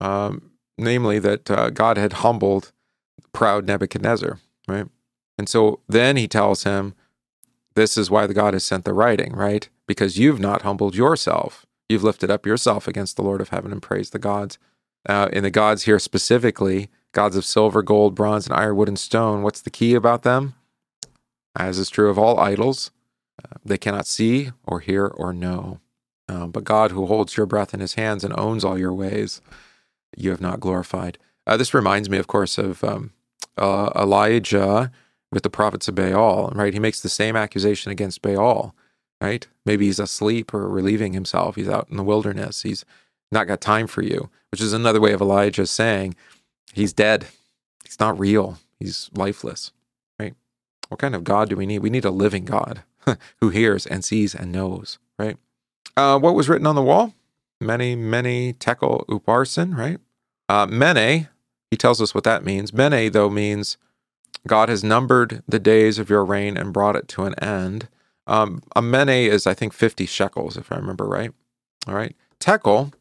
Um, 0.00 0.50
namely 0.78 1.18
that 1.18 1.50
uh, 1.50 1.70
God 1.70 1.96
had 1.96 2.14
humbled 2.14 2.72
proud 3.32 3.66
Nebuchadnezzar, 3.66 4.38
right? 4.68 4.86
And 5.38 5.48
so 5.48 5.80
then 5.88 6.16
he 6.16 6.28
tells 6.28 6.64
him 6.64 6.94
This 7.74 7.96
is 7.96 8.10
why 8.10 8.26
the 8.26 8.34
God 8.34 8.54
has 8.54 8.64
sent 8.64 8.84
the 8.84 8.92
writing, 8.92 9.32
right? 9.32 9.68
Because 9.86 10.18
you've 10.18 10.40
not 10.40 10.62
humbled 10.62 10.94
yourself. 10.94 11.66
You've 11.88 12.04
lifted 12.04 12.30
up 12.30 12.46
yourself 12.46 12.88
against 12.88 13.16
the 13.16 13.22
Lord 13.22 13.40
of 13.40 13.50
heaven 13.50 13.72
and 13.72 13.82
praised 13.82 14.12
the 14.12 14.18
gods. 14.18 14.58
Uh, 15.06 15.28
and 15.32 15.44
the 15.44 15.50
gods 15.50 15.82
here 15.82 15.98
specifically, 15.98 16.88
gods 17.12 17.36
of 17.36 17.44
silver, 17.44 17.82
gold, 17.82 18.14
bronze, 18.14 18.46
and 18.46 18.56
iron, 18.56 18.76
wood, 18.76 18.88
and 18.88 18.98
stone. 18.98 19.42
What's 19.42 19.60
the 19.60 19.70
key 19.70 19.94
about 19.94 20.22
them? 20.22 20.54
As 21.56 21.78
is 21.78 21.90
true 21.90 22.08
of 22.08 22.18
all 22.18 22.40
idols, 22.40 22.90
uh, 23.44 23.58
they 23.64 23.76
cannot 23.76 24.06
see 24.06 24.50
or 24.66 24.80
hear 24.80 25.06
or 25.06 25.32
know. 25.32 25.80
Um, 26.28 26.50
but 26.50 26.64
God, 26.64 26.90
who 26.90 27.06
holds 27.06 27.36
your 27.36 27.46
breath 27.46 27.74
in 27.74 27.80
his 27.80 27.94
hands 27.94 28.24
and 28.24 28.38
owns 28.38 28.64
all 28.64 28.78
your 28.78 28.94
ways, 28.94 29.42
you 30.16 30.30
have 30.30 30.40
not 30.40 30.60
glorified. 30.60 31.18
Uh, 31.46 31.56
this 31.56 31.74
reminds 31.74 32.08
me, 32.08 32.18
of 32.18 32.26
course, 32.26 32.58
of 32.58 32.82
um, 32.82 33.12
uh, 33.58 33.90
Elijah 33.96 34.90
with 35.30 35.42
the 35.42 35.50
prophets 35.50 35.88
of 35.88 35.94
Baal, 35.94 36.52
right? 36.54 36.72
He 36.72 36.80
makes 36.80 37.00
the 37.00 37.08
same 37.08 37.36
accusation 37.36 37.90
against 37.90 38.22
Baal, 38.22 38.74
right? 39.20 39.46
Maybe 39.66 39.86
he's 39.86 39.98
asleep 39.98 40.54
or 40.54 40.68
relieving 40.68 41.12
himself. 41.12 41.56
He's 41.56 41.68
out 41.68 41.88
in 41.90 41.96
the 41.96 42.04
wilderness. 42.04 42.62
He's 42.62 42.84
not 43.32 43.46
got 43.46 43.60
time 43.60 43.86
for 43.86 44.02
you, 44.02 44.30
which 44.50 44.60
is 44.60 44.72
another 44.72 45.00
way 45.00 45.12
of 45.12 45.20
Elijah 45.20 45.66
saying 45.66 46.14
he's 46.72 46.92
dead. 46.92 47.26
He's 47.84 48.00
not 48.00 48.18
real. 48.18 48.58
He's 48.78 49.10
lifeless, 49.14 49.72
right? 50.18 50.34
What 50.88 51.00
kind 51.00 51.14
of 51.14 51.24
God 51.24 51.48
do 51.48 51.56
we 51.56 51.66
need? 51.66 51.80
We 51.80 51.90
need 51.90 52.04
a 52.04 52.10
living 52.10 52.44
God 52.44 52.82
who 53.40 53.48
hears 53.50 53.86
and 53.86 54.04
sees 54.04 54.34
and 54.34 54.52
knows, 54.52 54.98
right? 55.18 55.36
Uh, 55.96 56.18
what 56.18 56.34
was 56.34 56.48
written 56.48 56.66
on 56.66 56.74
the 56.74 56.82
wall? 56.82 57.14
Mene, 57.60 58.10
mene 58.10 58.54
tekel 58.54 59.04
upharsin, 59.08 59.76
right? 59.76 59.98
Uh, 60.48 60.66
mene, 60.66 61.28
he 61.70 61.76
tells 61.76 62.00
us 62.00 62.14
what 62.14 62.24
that 62.24 62.44
means. 62.44 62.72
Mene, 62.72 63.10
though, 63.12 63.30
means 63.30 63.76
God 64.46 64.68
has 64.68 64.84
numbered 64.84 65.42
the 65.48 65.58
days 65.58 65.98
of 65.98 66.10
your 66.10 66.24
reign 66.24 66.56
and 66.56 66.72
brought 66.72 66.96
it 66.96 67.08
to 67.08 67.24
an 67.24 67.34
end. 67.42 67.88
Um, 68.26 68.62
a 68.74 68.82
mene 68.82 69.08
is, 69.08 69.46
I 69.46 69.54
think, 69.54 69.72
50 69.72 70.06
shekels, 70.06 70.56
if 70.56 70.70
I 70.72 70.76
remember 70.76 71.06
right. 71.06 71.32
All 71.86 71.94
right. 71.94 72.16
Tekel, 72.40 72.92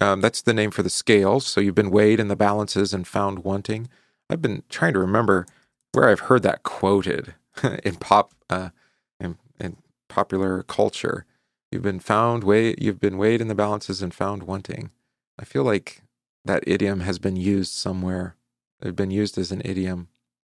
um, 0.00 0.20
that's 0.20 0.42
the 0.42 0.54
name 0.54 0.70
for 0.70 0.82
the 0.82 0.90
scales. 0.90 1.46
So 1.46 1.60
you've 1.60 1.74
been 1.74 1.90
weighed 1.90 2.20
in 2.20 2.28
the 2.28 2.36
balances 2.36 2.94
and 2.94 3.06
found 3.06 3.40
wanting. 3.40 3.88
I've 4.28 4.42
been 4.42 4.62
trying 4.68 4.94
to 4.94 5.00
remember 5.00 5.46
where 5.92 6.08
I've 6.08 6.20
heard 6.20 6.42
that 6.42 6.62
quoted 6.62 7.34
in 7.84 7.96
pop, 7.96 8.32
uh, 8.48 8.70
in, 9.18 9.36
in 9.60 9.76
popular 10.08 10.62
culture. 10.64 11.26
You've 11.70 11.82
been 11.82 12.00
found 12.00 12.42
weigh, 12.44 12.74
you've 12.78 13.00
been 13.00 13.16
weighed 13.16 13.40
in 13.40 13.48
the 13.48 13.54
balances 13.54 14.02
and 14.02 14.12
found 14.12 14.42
wanting. 14.42 14.90
I 15.38 15.44
feel 15.44 15.62
like 15.62 16.02
that 16.44 16.64
idiom 16.66 17.00
has 17.00 17.18
been 17.18 17.36
used 17.36 17.72
somewhere. 17.72 18.34
It's 18.82 18.92
been 18.92 19.10
used 19.10 19.38
as 19.38 19.52
an 19.52 19.62
idiom. 19.64 20.08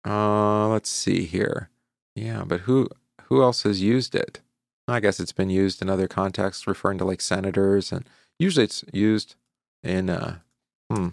Uh, 0.07 0.69
let's 0.69 0.91
see 0.91 1.25
here. 1.25 1.71
Yeah, 2.15 2.45
but 2.47 2.61
who 2.61 2.89
who 3.25 3.43
else 3.43 3.63
has 3.63 3.83
used 3.83 4.15
it? 4.15 4.41
I 4.87 5.01
guess 5.01 5.21
it's 5.21 5.33
been 5.33 5.51
used 5.51 5.83
in 5.83 5.91
other 5.91 6.09
contexts, 6.09 6.67
referring 6.67 6.99
to 6.99 7.05
like 7.05 7.21
senators, 7.21 7.93
and 7.93 8.09
usually 8.39 8.65
it's 8.65 8.85
used 8.93 9.35
in 9.83 10.09
uh, 10.09 10.39
hmm, 10.91 11.09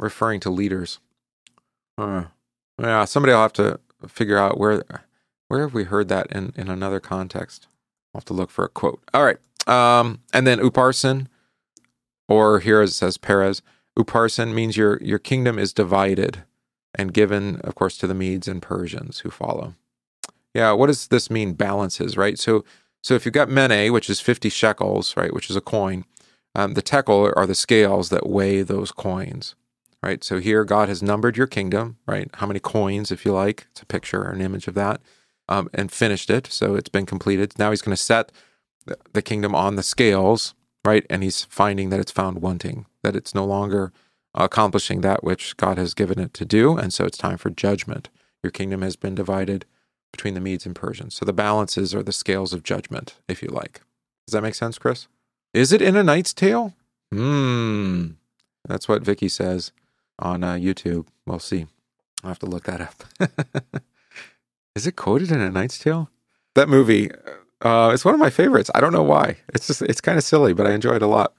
referring 0.00 0.40
to 0.40 0.50
leaders. 0.50 0.98
Uh, 1.96 2.24
yeah, 2.80 3.04
somebody 3.04 3.32
will 3.32 3.42
have 3.42 3.52
to 3.54 3.80
figure 4.06 4.38
out 4.38 4.58
where 4.58 4.82
where 5.48 5.60
have 5.60 5.74
we 5.74 5.84
heard 5.84 6.08
that 6.08 6.28
in 6.30 6.52
in 6.56 6.68
another 6.68 7.00
context. 7.00 7.66
I'll 8.14 8.20
have 8.20 8.24
to 8.26 8.34
look 8.34 8.50
for 8.50 8.64
a 8.64 8.68
quote. 8.68 9.02
All 9.12 9.24
right, 9.24 9.38
um, 9.66 10.20
and 10.32 10.46
then 10.46 10.58
Upharsin, 10.58 11.26
or 12.28 12.60
here 12.60 12.82
it 12.82 12.88
says 12.88 13.18
Peres, 13.18 13.62
Upharsin 13.98 14.54
means 14.54 14.76
your 14.76 14.98
your 15.02 15.18
kingdom 15.18 15.58
is 15.58 15.72
divided 15.72 16.44
and 16.94 17.12
given, 17.12 17.60
of 17.62 17.74
course, 17.74 17.98
to 17.98 18.06
the 18.06 18.14
Medes 18.14 18.48
and 18.48 18.62
Persians 18.62 19.20
who 19.20 19.30
follow. 19.30 19.74
Yeah, 20.54 20.72
what 20.72 20.86
does 20.86 21.08
this 21.08 21.30
mean? 21.30 21.52
Balances, 21.52 22.16
right? 22.16 22.38
So, 22.38 22.64
so 23.02 23.14
if 23.14 23.24
you've 23.24 23.34
got 23.34 23.50
mene, 23.50 23.92
which 23.92 24.10
is 24.10 24.20
fifty 24.20 24.48
shekels, 24.48 25.16
right, 25.16 25.32
which 25.32 25.50
is 25.50 25.56
a 25.56 25.60
coin, 25.60 26.04
um, 26.54 26.74
the 26.74 26.82
tekel 26.82 27.32
are 27.36 27.46
the 27.46 27.54
scales 27.54 28.08
that 28.08 28.28
weigh 28.28 28.62
those 28.62 28.90
coins, 28.90 29.54
right? 30.02 30.24
So 30.24 30.40
here, 30.40 30.64
God 30.64 30.88
has 30.88 31.02
numbered 31.02 31.36
your 31.36 31.46
kingdom, 31.46 31.98
right? 32.06 32.28
How 32.34 32.46
many 32.46 32.60
coins, 32.60 33.12
if 33.12 33.24
you 33.24 33.32
like? 33.32 33.66
It's 33.70 33.82
a 33.82 33.86
picture 33.86 34.22
or 34.22 34.30
an 34.30 34.40
image 34.40 34.66
of 34.66 34.74
that, 34.74 35.00
um, 35.48 35.68
and 35.74 35.90
finished 35.90 36.30
it. 36.30 36.46
So 36.48 36.74
it's 36.74 36.88
been 36.88 37.06
completed. 37.06 37.58
Now 37.58 37.70
He's 37.70 37.82
going 37.82 37.96
to 37.96 38.02
set 38.02 38.32
the 39.12 39.22
kingdom 39.22 39.54
on 39.54 39.76
the 39.76 39.82
scales, 39.82 40.54
right? 40.84 41.06
And 41.10 41.22
He's 41.22 41.44
finding 41.44 41.90
that 41.90 42.00
it's 42.00 42.12
found 42.12 42.40
wanting, 42.40 42.86
that 43.02 43.16
it's 43.16 43.34
no 43.34 43.44
longer 43.44 43.92
accomplishing 44.34 45.00
that 45.00 45.24
which 45.24 45.56
God 45.56 45.78
has 45.78 45.94
given 45.94 46.18
it 46.18 46.34
to 46.34 46.44
do. 46.44 46.76
And 46.76 46.92
so 46.92 47.04
it's 47.04 47.18
time 47.18 47.38
for 47.38 47.50
judgment. 47.50 48.08
Your 48.42 48.50
kingdom 48.50 48.82
has 48.82 48.96
been 48.96 49.14
divided 49.14 49.64
between 50.12 50.34
the 50.34 50.40
Medes 50.40 50.66
and 50.66 50.74
Persians. 50.74 51.14
So 51.14 51.24
the 51.24 51.32
balances 51.32 51.94
are 51.94 52.02
the 52.02 52.12
scales 52.12 52.52
of 52.52 52.62
judgment, 52.62 53.16
if 53.28 53.42
you 53.42 53.48
like. 53.48 53.82
Does 54.26 54.32
that 54.32 54.42
make 54.42 54.54
sense, 54.54 54.78
Chris? 54.78 55.08
Is 55.54 55.72
it 55.72 55.82
in 55.82 55.96
A 55.96 56.02
Knight's 56.02 56.32
Tale? 56.32 56.74
Hmm. 57.12 58.08
That's 58.66 58.88
what 58.88 59.02
Vicky 59.02 59.28
says 59.28 59.72
on 60.18 60.44
uh, 60.44 60.54
YouTube. 60.54 61.06
We'll 61.26 61.38
see. 61.38 61.66
I'll 62.22 62.28
have 62.28 62.38
to 62.40 62.46
look 62.46 62.64
that 62.64 62.80
up. 62.80 63.04
Is 64.78 64.86
it 64.86 64.96
quoted 64.96 65.32
in 65.32 65.40
A 65.40 65.50
Knight's 65.50 65.78
Tale? 65.78 66.08
That 66.54 66.68
movie, 66.68 67.10
uh, 67.62 67.90
it's 67.92 68.04
one 68.04 68.14
of 68.14 68.20
my 68.20 68.30
favorites. 68.30 68.70
I 68.74 68.80
don't 68.80 68.92
know 68.92 69.02
why. 69.02 69.38
It's 69.52 69.66
just, 69.66 69.82
it's 69.82 70.00
kind 70.00 70.16
of 70.16 70.22
silly, 70.22 70.52
but 70.54 70.68
I 70.68 70.72
enjoy 70.72 70.94
it 70.94 71.02
a 71.02 71.06
lot. 71.08 71.34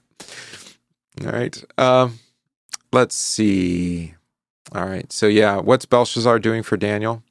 All 1.24 1.32
right. 1.32 1.64
Um, 1.78 2.18
Let's 2.92 3.14
see. 3.14 4.14
All 4.72 4.84
right. 4.84 5.12
So, 5.12 5.26
yeah, 5.26 5.58
what's 5.58 5.86
Belshazzar 5.86 6.38
doing 6.40 6.62
for 6.62 6.76
Daniel 6.76 7.22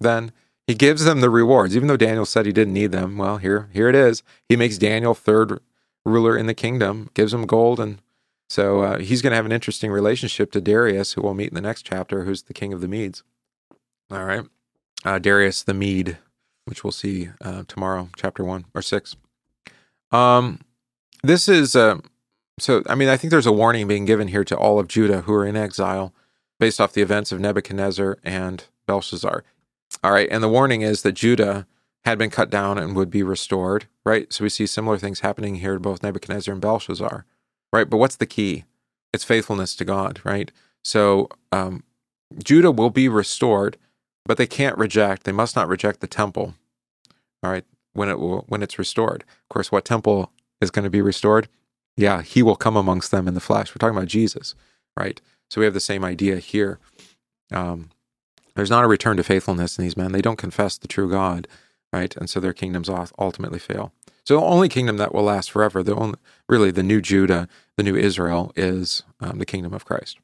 then? 0.00 0.32
He 0.66 0.74
gives 0.74 1.04
them 1.04 1.20
the 1.20 1.30
rewards, 1.30 1.76
even 1.76 1.88
though 1.88 1.96
Daniel 1.96 2.24
said 2.24 2.46
he 2.46 2.52
didn't 2.52 2.74
need 2.74 2.90
them. 2.90 3.16
Well, 3.16 3.36
here, 3.36 3.68
here 3.72 3.88
it 3.88 3.94
is. 3.94 4.22
He 4.48 4.56
makes 4.56 4.78
Daniel 4.78 5.14
third 5.14 5.60
ruler 6.04 6.36
in 6.36 6.46
the 6.46 6.54
kingdom, 6.54 7.10
gives 7.14 7.32
him 7.32 7.46
gold, 7.46 7.78
and 7.78 8.00
so 8.48 8.80
uh, 8.80 8.98
he's 8.98 9.22
going 9.22 9.30
to 9.30 9.36
have 9.36 9.46
an 9.46 9.52
interesting 9.52 9.90
relationship 9.90 10.50
to 10.52 10.60
Darius, 10.60 11.12
who 11.12 11.22
we'll 11.22 11.34
meet 11.34 11.48
in 11.48 11.54
the 11.54 11.60
next 11.60 11.82
chapter, 11.82 12.24
who's 12.24 12.42
the 12.42 12.54
king 12.54 12.72
of 12.72 12.80
the 12.80 12.88
Medes. 12.88 13.22
All 14.10 14.24
right, 14.24 14.44
uh, 15.04 15.18
Darius 15.18 15.62
the 15.62 15.74
Mede, 15.74 16.18
which 16.64 16.84
we'll 16.84 16.92
see 16.92 17.30
uh, 17.40 17.64
tomorrow, 17.68 18.08
chapter 18.16 18.44
one 18.44 18.66
or 18.74 18.82
six. 18.82 19.16
Um, 20.10 20.60
this 21.22 21.48
is 21.48 21.74
uh, 21.74 21.98
so, 22.58 22.82
I 22.88 22.94
mean, 22.94 23.08
I 23.08 23.16
think 23.16 23.30
there's 23.30 23.46
a 23.46 23.52
warning 23.52 23.88
being 23.88 24.04
given 24.04 24.28
here 24.28 24.44
to 24.44 24.56
all 24.56 24.78
of 24.78 24.88
Judah 24.88 25.22
who 25.22 25.34
are 25.34 25.46
in 25.46 25.56
exile 25.56 26.14
based 26.60 26.80
off 26.80 26.92
the 26.92 27.02
events 27.02 27.32
of 27.32 27.40
Nebuchadnezzar 27.40 28.18
and 28.22 28.64
Belshazzar. 28.86 29.42
All 30.02 30.12
right. 30.12 30.28
And 30.30 30.42
the 30.42 30.48
warning 30.48 30.82
is 30.82 31.02
that 31.02 31.12
Judah 31.12 31.66
had 32.04 32.18
been 32.18 32.30
cut 32.30 32.50
down 32.50 32.78
and 32.78 32.94
would 32.94 33.10
be 33.10 33.22
restored, 33.22 33.86
right? 34.04 34.32
So 34.32 34.44
we 34.44 34.50
see 34.50 34.66
similar 34.66 34.98
things 34.98 35.20
happening 35.20 35.56
here 35.56 35.74
to 35.74 35.80
both 35.80 36.02
Nebuchadnezzar 36.02 36.52
and 36.52 36.60
Belshazzar, 36.60 37.24
right? 37.72 37.88
But 37.88 37.96
what's 37.96 38.16
the 38.16 38.26
key? 38.26 38.64
It's 39.12 39.24
faithfulness 39.24 39.74
to 39.76 39.84
God, 39.84 40.20
right? 40.22 40.52
So 40.84 41.28
um, 41.50 41.82
Judah 42.42 42.70
will 42.70 42.90
be 42.90 43.08
restored, 43.08 43.78
but 44.26 44.36
they 44.36 44.46
can't 44.46 44.78
reject, 44.78 45.24
they 45.24 45.32
must 45.32 45.56
not 45.56 45.68
reject 45.68 46.00
the 46.00 46.06
temple, 46.06 46.54
all 47.42 47.50
right, 47.50 47.64
when 47.92 48.08
it 48.08 48.18
will, 48.18 48.44
when 48.48 48.62
it's 48.62 48.78
restored. 48.78 49.22
Of 49.22 49.48
course, 49.48 49.70
what 49.70 49.84
temple 49.84 50.32
is 50.60 50.70
going 50.70 50.84
to 50.84 50.90
be 50.90 51.02
restored? 51.02 51.48
yeah, 51.96 52.22
he 52.22 52.42
will 52.42 52.56
come 52.56 52.76
amongst 52.76 53.10
them 53.10 53.28
in 53.28 53.34
the 53.34 53.40
flesh. 53.40 53.70
We're 53.70 53.78
talking 53.78 53.96
about 53.96 54.08
Jesus, 54.08 54.54
right? 54.98 55.20
So 55.50 55.60
we 55.60 55.64
have 55.64 55.74
the 55.74 55.80
same 55.80 56.04
idea 56.04 56.38
here. 56.38 56.78
Um, 57.52 57.90
there's 58.56 58.70
not 58.70 58.84
a 58.84 58.88
return 58.88 59.16
to 59.16 59.22
faithfulness 59.22 59.78
in 59.78 59.84
these 59.84 59.96
men. 59.96 60.12
They 60.12 60.22
don't 60.22 60.36
confess 60.36 60.76
the 60.76 60.88
true 60.88 61.10
God, 61.10 61.46
right? 61.92 62.14
And 62.16 62.28
so 62.28 62.40
their 62.40 62.52
kingdoms 62.52 62.88
ultimately 63.18 63.58
fail. 63.58 63.92
So 64.24 64.38
the 64.38 64.46
only 64.46 64.68
kingdom 64.68 64.96
that 64.96 65.14
will 65.14 65.24
last 65.24 65.50
forever, 65.50 65.82
the 65.82 65.94
only, 65.94 66.18
really 66.48 66.70
the 66.70 66.82
new 66.82 67.00
Judah, 67.00 67.48
the 67.76 67.82
new 67.82 67.94
Israel, 67.94 68.52
is 68.56 69.02
um, 69.20 69.38
the 69.38 69.46
kingdom 69.46 69.74
of 69.74 69.84
Christ. 69.84 70.18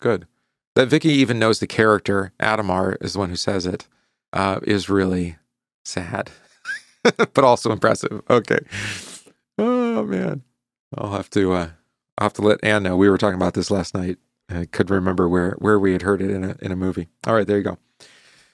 Good. 0.00 0.26
That 0.74 0.86
Vicky 0.86 1.10
even 1.10 1.38
knows 1.38 1.60
the 1.60 1.66
character 1.66 2.32
Adhemar 2.40 2.96
is 3.00 3.12
the 3.12 3.20
one 3.20 3.30
who 3.30 3.36
says 3.36 3.64
it 3.64 3.86
uh, 4.32 4.60
is 4.64 4.88
really 4.88 5.36
sad, 5.84 6.30
but 7.02 7.38
also 7.38 7.70
impressive. 7.70 8.22
Okay. 8.28 8.58
Oh 9.56 10.04
man. 10.04 10.42
I'll 10.96 11.12
have 11.12 11.30
to 11.30 11.52
uh, 11.52 11.68
I'll 12.18 12.26
have 12.26 12.32
to 12.34 12.42
let 12.42 12.62
Ann 12.64 12.82
know. 12.82 12.96
We 12.96 13.08
were 13.08 13.18
talking 13.18 13.36
about 13.36 13.54
this 13.54 13.70
last 13.70 13.94
night. 13.94 14.18
I 14.48 14.66
could 14.66 14.90
remember 14.90 15.28
where 15.28 15.52
where 15.58 15.78
we 15.78 15.92
had 15.92 16.02
heard 16.02 16.20
it 16.20 16.30
in 16.30 16.44
a 16.44 16.56
in 16.60 16.72
a 16.72 16.76
movie. 16.76 17.08
All 17.26 17.34
right, 17.34 17.46
there 17.46 17.58
you 17.58 17.64
go. 17.64 17.70
All 17.70 18.08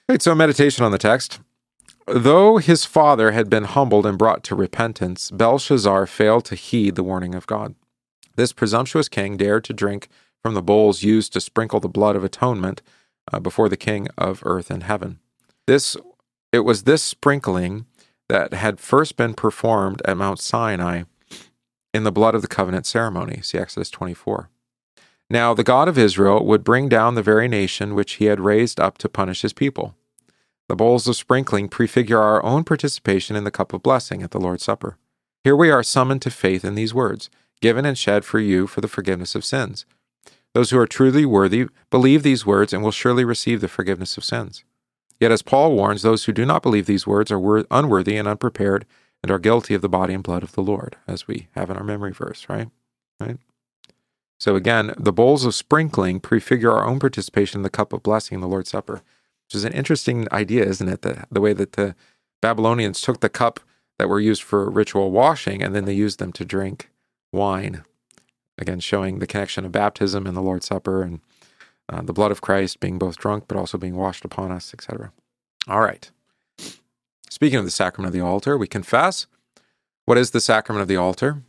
right, 0.09 0.21
so 0.21 0.35
meditation 0.35 0.85
on 0.85 0.91
the 0.91 0.97
text. 0.97 1.39
Though 2.07 2.57
his 2.57 2.83
father 2.83 3.31
had 3.31 3.49
been 3.49 3.63
humbled 3.63 4.05
and 4.05 4.17
brought 4.17 4.43
to 4.45 4.55
repentance, 4.55 5.31
Belshazzar 5.31 6.07
failed 6.07 6.45
to 6.45 6.55
heed 6.55 6.95
the 6.95 7.03
warning 7.03 7.35
of 7.35 7.47
God. 7.47 7.75
This 8.35 8.53
presumptuous 8.53 9.07
king 9.07 9.37
dared 9.37 9.63
to 9.65 9.73
drink 9.73 10.07
from 10.41 10.53
the 10.53 10.61
bowls 10.61 11.03
used 11.03 11.33
to 11.33 11.41
sprinkle 11.41 11.79
the 11.79 11.89
blood 11.89 12.15
of 12.15 12.23
atonement 12.23 12.81
uh, 13.31 13.39
before 13.39 13.69
the 13.69 13.77
king 13.77 14.07
of 14.17 14.41
earth 14.45 14.69
and 14.71 14.83
heaven. 14.83 15.19
This 15.67 15.95
it 16.51 16.59
was 16.59 16.83
this 16.83 17.01
sprinkling 17.01 17.85
that 18.27 18.53
had 18.53 18.79
first 18.79 19.15
been 19.15 19.33
performed 19.33 20.01
at 20.05 20.17
Mount 20.17 20.39
Sinai 20.39 21.03
in 21.93 22.03
the 22.03 22.11
blood 22.11 22.35
of 22.35 22.41
the 22.41 22.47
covenant 22.47 22.85
ceremony. 22.85 23.41
See 23.41 23.57
Exodus 23.57 23.89
24. 23.89 24.49
Now, 25.29 25.53
the 25.53 25.63
God 25.63 25.87
of 25.87 25.97
Israel 25.97 26.45
would 26.45 26.63
bring 26.63 26.89
down 26.89 27.15
the 27.15 27.23
very 27.23 27.47
nation 27.47 27.95
which 27.95 28.13
he 28.13 28.25
had 28.25 28.41
raised 28.41 28.81
up 28.81 28.97
to 28.97 29.07
punish 29.07 29.43
his 29.43 29.53
people. 29.53 29.95
The 30.67 30.75
bowls 30.75 31.07
of 31.07 31.15
sprinkling 31.15 31.69
prefigure 31.69 32.19
our 32.19 32.43
own 32.43 32.63
participation 32.65 33.35
in 33.35 33.45
the 33.45 33.51
cup 33.51 33.73
of 33.73 33.83
blessing 33.83 34.23
at 34.23 34.31
the 34.31 34.39
Lord's 34.39 34.63
Supper. 34.63 34.97
Here 35.43 35.55
we 35.55 35.71
are 35.71 35.83
summoned 35.83 36.21
to 36.23 36.31
faith 36.31 36.65
in 36.65 36.75
these 36.75 36.93
words, 36.93 37.29
given 37.61 37.85
and 37.85 37.97
shed 37.97 38.25
for 38.25 38.39
you 38.39 38.67
for 38.67 38.81
the 38.81 38.87
forgiveness 38.87 39.35
of 39.35 39.45
sins. 39.45 39.85
Those 40.53 40.71
who 40.71 40.79
are 40.79 40.87
truly 40.87 41.25
worthy 41.25 41.67
believe 41.89 42.23
these 42.23 42.45
words 42.45 42.73
and 42.73 42.83
will 42.83 42.91
surely 42.91 43.23
receive 43.23 43.61
the 43.61 43.67
forgiveness 43.67 44.17
of 44.17 44.23
sins. 44.23 44.63
Yet, 45.19 45.31
as 45.31 45.41
Paul 45.41 45.73
warns, 45.75 46.01
those 46.01 46.25
who 46.25 46.31
do 46.31 46.45
not 46.45 46.63
believe 46.63 46.87
these 46.87 47.07
words 47.07 47.31
are 47.31 47.65
unworthy 47.71 48.17
and 48.17 48.27
unprepared 48.27 48.85
and 49.23 49.31
are 49.31 49.39
guilty 49.39 49.73
of 49.73 49.81
the 49.81 49.89
body 49.89 50.13
and 50.13 50.23
blood 50.23 50.43
of 50.43 50.53
the 50.53 50.63
Lord, 50.63 50.97
as 51.07 51.27
we 51.27 51.47
have 51.51 51.69
in 51.69 51.77
our 51.77 51.83
memory 51.83 52.11
verse, 52.11 52.47
right? 52.49 52.69
Right? 53.19 53.37
So 54.39 54.55
again, 54.55 54.95
the 54.97 55.13
bowls 55.13 55.45
of 55.45 55.53
sprinkling 55.53 56.19
prefigure 56.19 56.71
our 56.71 56.87
own 56.87 56.99
participation 56.99 57.59
in 57.59 57.63
the 57.63 57.69
cup 57.69 57.93
of 57.93 58.01
blessing 58.01 58.35
in 58.35 58.41
the 58.41 58.47
Lord's 58.47 58.71
Supper, 58.71 59.03
which 59.45 59.53
is 59.53 59.63
an 59.63 59.73
interesting 59.73 60.27
idea, 60.31 60.65
isn't 60.65 60.89
it? 60.89 61.03
The, 61.03 61.25
the 61.31 61.41
way 61.41 61.53
that 61.53 61.73
the 61.73 61.95
Babylonians 62.41 63.01
took 63.01 63.19
the 63.19 63.29
cup 63.29 63.59
that 63.99 64.09
were 64.09 64.19
used 64.19 64.41
for 64.41 64.67
ritual 64.67 65.11
washing 65.11 65.61
and 65.61 65.75
then 65.75 65.85
they 65.85 65.93
used 65.93 66.17
them 66.17 66.31
to 66.33 66.43
drink 66.43 66.89
wine. 67.31 67.83
Again, 68.61 68.79
showing 68.79 69.17
the 69.17 69.25
connection 69.25 69.65
of 69.65 69.71
baptism 69.71 70.27
and 70.27 70.37
the 70.37 70.41
Lord's 70.41 70.67
Supper 70.67 71.01
and 71.01 71.19
uh, 71.89 72.03
the 72.03 72.13
blood 72.13 72.29
of 72.29 72.41
Christ 72.41 72.79
being 72.79 72.99
both 72.99 73.17
drunk 73.17 73.45
but 73.47 73.57
also 73.57 73.79
being 73.79 73.95
washed 73.95 74.23
upon 74.23 74.51
us, 74.51 74.71
etc. 74.71 75.11
All 75.67 75.81
right. 75.81 76.11
Speaking 77.27 77.57
of 77.57 77.65
the 77.65 77.71
sacrament 77.71 78.09
of 78.09 78.13
the 78.13 78.23
altar, 78.23 78.55
we 78.59 78.67
confess. 78.67 79.25
What 80.05 80.19
is 80.19 80.29
the 80.29 80.39
sacrament 80.39 80.83
of 80.83 80.87
the 80.87 80.95
altar? 80.95 81.41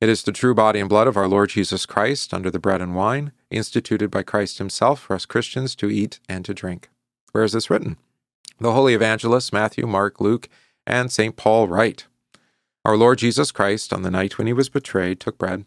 It 0.00 0.08
is 0.08 0.22
the 0.22 0.32
true 0.32 0.54
body 0.54 0.80
and 0.80 0.88
blood 0.88 1.06
of 1.06 1.18
our 1.18 1.28
Lord 1.28 1.50
Jesus 1.50 1.84
Christ 1.84 2.32
under 2.32 2.50
the 2.50 2.58
bread 2.58 2.80
and 2.80 2.94
wine, 2.94 3.32
instituted 3.50 4.10
by 4.10 4.22
Christ 4.22 4.56
Himself 4.56 5.00
for 5.00 5.14
us 5.14 5.26
Christians 5.26 5.74
to 5.76 5.90
eat 5.90 6.18
and 6.30 6.46
to 6.46 6.54
drink. 6.54 6.88
Where 7.32 7.44
is 7.44 7.52
this 7.52 7.68
written? 7.68 7.98
The 8.58 8.72
holy 8.72 8.94
evangelists 8.94 9.52
Matthew, 9.52 9.86
Mark, 9.86 10.18
Luke, 10.18 10.48
and 10.86 11.12
St. 11.12 11.36
Paul 11.36 11.68
write 11.68 12.06
Our 12.86 12.96
Lord 12.96 13.18
Jesus 13.18 13.50
Christ, 13.50 13.92
on 13.92 14.00
the 14.00 14.10
night 14.10 14.38
when 14.38 14.46
he 14.46 14.54
was 14.54 14.70
betrayed, 14.70 15.20
took 15.20 15.36
bread, 15.36 15.66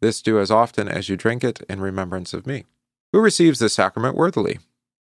This 0.00 0.22
do 0.22 0.38
as 0.38 0.50
often 0.50 0.88
as 0.88 1.08
you 1.08 1.16
drink 1.16 1.44
it 1.44 1.62
in 1.68 1.80
remembrance 1.80 2.34
of 2.34 2.46
me. 2.46 2.64
Who 3.12 3.20
receives 3.20 3.58
this 3.58 3.74
sacrament 3.74 4.16
worthily? 4.16 4.58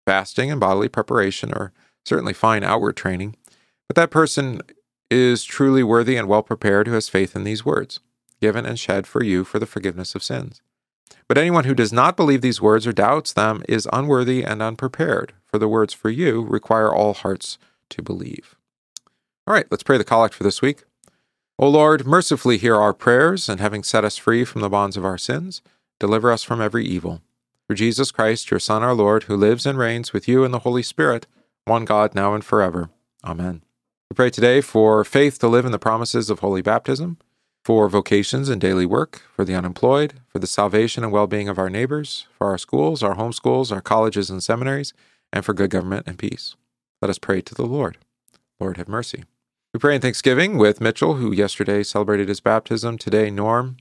Fasting 0.07 0.51
and 0.51 0.61
bodily 0.61 0.89
preparation 0.89 1.53
are 1.53 1.73
certainly 2.05 2.33
fine 2.33 2.65
outward 2.65 2.97
training, 2.97 3.37
but 3.87 3.97
that 3.97 4.11
person 4.11 4.61
is 5.11 5.45
truly 5.45 5.83
worthy 5.83 6.17
and 6.17 6.29
well 6.29 6.43
prepared 6.43 6.87
who 6.87 6.95
has 6.95 7.09
faith 7.09 7.35
in 7.35 7.45
these 7.45 7.65
words 7.65 8.01
given 8.41 8.65
and 8.65 8.79
shed 8.79 9.07
for 9.07 9.23
you 9.23 9.45
for 9.45 9.59
the 9.59 9.67
forgiveness 9.67 10.15
of 10.15 10.23
sins. 10.23 10.63
But 11.29 11.39
anyone 11.39 11.65
who 11.65 11.75
does 11.75 11.93
not 11.93 12.17
believe 12.17 12.41
these 12.41 12.61
words 12.61 12.87
or 12.87 12.93
doubts 12.93 13.33
them 13.33 13.63
is 13.69 13.89
unworthy 13.93 14.43
and 14.43 14.63
unprepared, 14.63 15.33
for 15.45 15.59
the 15.59 15.69
words 15.69 15.93
for 15.93 16.11
you 16.11 16.43
require 16.43 16.93
all 16.93 17.15
hearts 17.15 17.59
to 17.91 18.03
believe. 18.03 18.57
All 19.47 19.55
right, 19.55 19.67
let's 19.71 19.83
pray 19.83 19.99
the 19.99 20.05
collect 20.05 20.35
for 20.35 20.43
this 20.43 20.63
week. 20.63 20.85
O 21.63 21.69
Lord, 21.69 22.07
mercifully 22.07 22.57
hear 22.57 22.75
our 22.77 22.95
prayers, 22.95 23.47
and 23.47 23.61
having 23.61 23.83
set 23.83 24.03
us 24.03 24.17
free 24.17 24.47
from 24.47 24.63
the 24.63 24.71
bonds 24.71 24.97
of 24.97 25.05
our 25.05 25.19
sins, 25.19 25.61
deliver 25.99 26.33
us 26.33 26.43
from 26.43 26.59
every 26.59 26.87
evil. 26.87 27.21
Through 27.69 27.77
Jesus 27.77 28.11
Christ, 28.11 28.51
your 28.51 28.59
Son, 28.59 28.83
our 28.83 28.95
Lord, 28.95 29.25
who 29.25 29.37
lives 29.37 29.67
and 29.67 29.77
reigns 29.77 30.15
with 30.15 30.27
you 30.27 30.43
in 30.43 30.53
the 30.53 30.61
Holy 30.61 30.83
Spirit, 30.83 31.27
one 31.67 31.85
God, 31.85 32.15
now 32.15 32.33
and 32.33 32.43
forever. 32.43 32.89
Amen. 33.23 33.61
We 34.09 34.15
pray 34.15 34.31
today 34.31 34.63
for 34.63 35.05
faith 35.05 35.39
to 35.41 35.49
live 35.49 35.67
in 35.67 35.71
the 35.71 35.79
promises 35.79 36.31
of 36.31 36.39
holy 36.39 36.63
baptism 36.63 37.19
for 37.63 37.91
vocations 37.91 38.49
and 38.49 38.59
daily 38.59 38.87
work, 38.87 39.21
for 39.37 39.45
the 39.45 39.55
unemployed, 39.55 40.15
for 40.31 40.39
the 40.39 40.47
salvation 40.47 41.05
and 41.05 41.13
well 41.13 41.27
being 41.27 41.51
of 41.51 41.59
our 41.59 41.69
neighbors, 41.69 42.27
for 42.39 42.47
our 42.47 42.57
schools, 42.57 43.03
our 43.03 43.17
homeschools, 43.17 43.71
our 43.71 43.83
colleges 43.83 44.31
and 44.31 44.43
seminaries, 44.43 44.95
and 45.31 45.45
for 45.45 45.53
good 45.53 45.69
government 45.69 46.07
and 46.07 46.19
peace. 46.19 46.57
Let 47.03 47.11
us 47.11 47.19
pray 47.19 47.43
to 47.43 47.55
the 47.55 47.67
Lord. 47.67 47.99
Lord, 48.59 48.79
have 48.79 48.89
mercy. 48.89 49.25
We 49.73 49.79
pray 49.79 49.95
in 49.95 50.01
thanksgiving 50.01 50.59
with 50.59 50.81
Mitchell, 50.81 51.15
who 51.15 51.31
yesterday 51.31 51.85
celebrated 51.85 52.27
his 52.27 52.41
baptism. 52.41 52.99
Today, 52.99 53.31
Norm, 53.31 53.77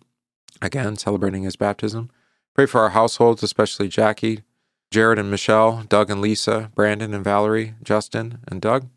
again, 0.61 0.95
celebrating 0.97 1.41
his 1.41 1.55
baptism. 1.55 2.11
Pray 2.53 2.67
for 2.67 2.81
our 2.81 2.89
households, 2.89 3.41
especially 3.41 3.87
Jackie, 3.87 4.43
Jared 4.91 5.17
and 5.17 5.31
Michelle, 5.31 5.83
Doug 5.89 6.11
and 6.11 6.21
Lisa, 6.21 6.71
Brandon 6.75 7.11
and 7.11 7.23
Valerie, 7.23 7.73
Justin 7.81 8.37
and 8.47 8.61
Doug. 8.61 8.87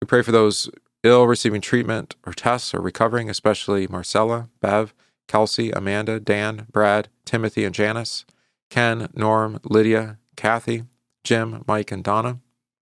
We 0.00 0.06
pray 0.06 0.22
for 0.22 0.30
those 0.30 0.70
ill, 1.02 1.26
receiving 1.26 1.60
treatment 1.60 2.14
or 2.24 2.32
tests, 2.32 2.72
or 2.72 2.80
recovering, 2.80 3.28
especially 3.28 3.88
Marcella, 3.88 4.50
Bev, 4.60 4.94
Kelsey, 5.26 5.72
Amanda, 5.72 6.20
Dan, 6.20 6.68
Brad, 6.70 7.08
Timothy, 7.24 7.64
and 7.64 7.74
Janice, 7.74 8.24
Ken, 8.70 9.08
Norm, 9.14 9.58
Lydia, 9.64 10.18
Kathy, 10.36 10.84
Jim, 11.24 11.64
Mike, 11.66 11.90
and 11.90 12.04
Donna. 12.04 12.38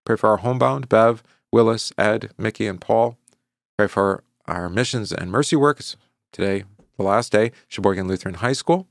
Pray 0.05 0.17
for 0.17 0.31
our 0.31 0.39
homebound, 0.39 0.89
Bev, 0.89 1.23
Willis, 1.55 1.93
Ed, 1.97 2.33
Mickey, 2.37 2.67
and 2.67 2.81
Paul. 2.81 3.17
Pray 3.79 3.87
for 3.87 4.25
our 4.47 4.69
missions 4.69 5.13
and 5.13 5.31
mercy 5.31 5.55
works 5.55 5.97
today, 6.33 6.65
the 6.97 7.05
last 7.05 7.31
day, 7.31 7.53
Sheboygan 7.69 8.09
Lutheran 8.09 8.35
High 8.35 8.55
School. 8.55 8.89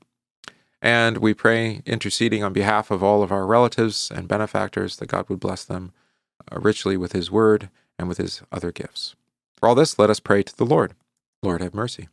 And 0.80 1.18
we 1.18 1.34
pray, 1.34 1.82
interceding 1.84 2.42
on 2.42 2.54
behalf 2.54 2.90
of 2.90 3.02
all 3.02 3.22
of 3.22 3.30
our 3.30 3.46
relatives 3.46 4.10
and 4.10 4.26
benefactors, 4.26 4.96
that 4.96 5.08
God 5.08 5.28
would 5.28 5.40
bless 5.40 5.62
them 5.62 5.92
uh, 6.50 6.58
richly 6.58 6.96
with 6.96 7.12
His 7.12 7.30
word 7.30 7.68
and 7.98 8.08
with 8.08 8.18
his 8.18 8.42
other 8.50 8.72
gifts. 8.72 9.14
For 9.56 9.68
all 9.68 9.74
this, 9.74 9.98
let 9.98 10.08
us 10.08 10.20
pray 10.20 10.42
to 10.42 10.56
the 10.56 10.66
Lord. 10.66 10.94
Lord, 11.42 11.60
have 11.60 11.74
mercy. 11.74 12.08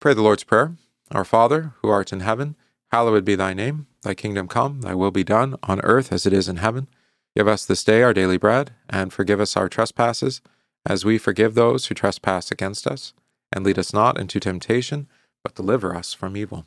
Pray 0.00 0.14
the 0.14 0.22
Lord's 0.22 0.44
Prayer. 0.44 0.76
Our 1.10 1.24
Father, 1.24 1.72
who 1.80 1.88
art 1.88 2.12
in 2.12 2.20
heaven, 2.20 2.56
hallowed 2.92 3.24
be 3.24 3.36
thy 3.36 3.54
name. 3.54 3.86
Thy 4.02 4.14
kingdom 4.14 4.48
come, 4.48 4.82
thy 4.82 4.94
will 4.94 5.10
be 5.10 5.24
done, 5.24 5.56
on 5.62 5.80
earth 5.80 6.12
as 6.12 6.26
it 6.26 6.32
is 6.32 6.48
in 6.48 6.56
heaven. 6.56 6.88
Give 7.36 7.48
us 7.48 7.66
this 7.66 7.84
day 7.84 8.02
our 8.02 8.14
daily 8.14 8.38
bread, 8.38 8.72
and 8.88 9.12
forgive 9.12 9.40
us 9.40 9.58
our 9.58 9.68
trespasses, 9.68 10.40
as 10.86 11.04
we 11.04 11.18
forgive 11.18 11.54
those 11.54 11.86
who 11.86 11.94
trespass 11.94 12.50
against 12.50 12.86
us. 12.86 13.12
And 13.52 13.62
lead 13.62 13.78
us 13.78 13.92
not 13.92 14.18
into 14.18 14.40
temptation, 14.40 15.06
but 15.44 15.54
deliver 15.54 15.94
us 15.94 16.14
from 16.14 16.34
evil. 16.34 16.64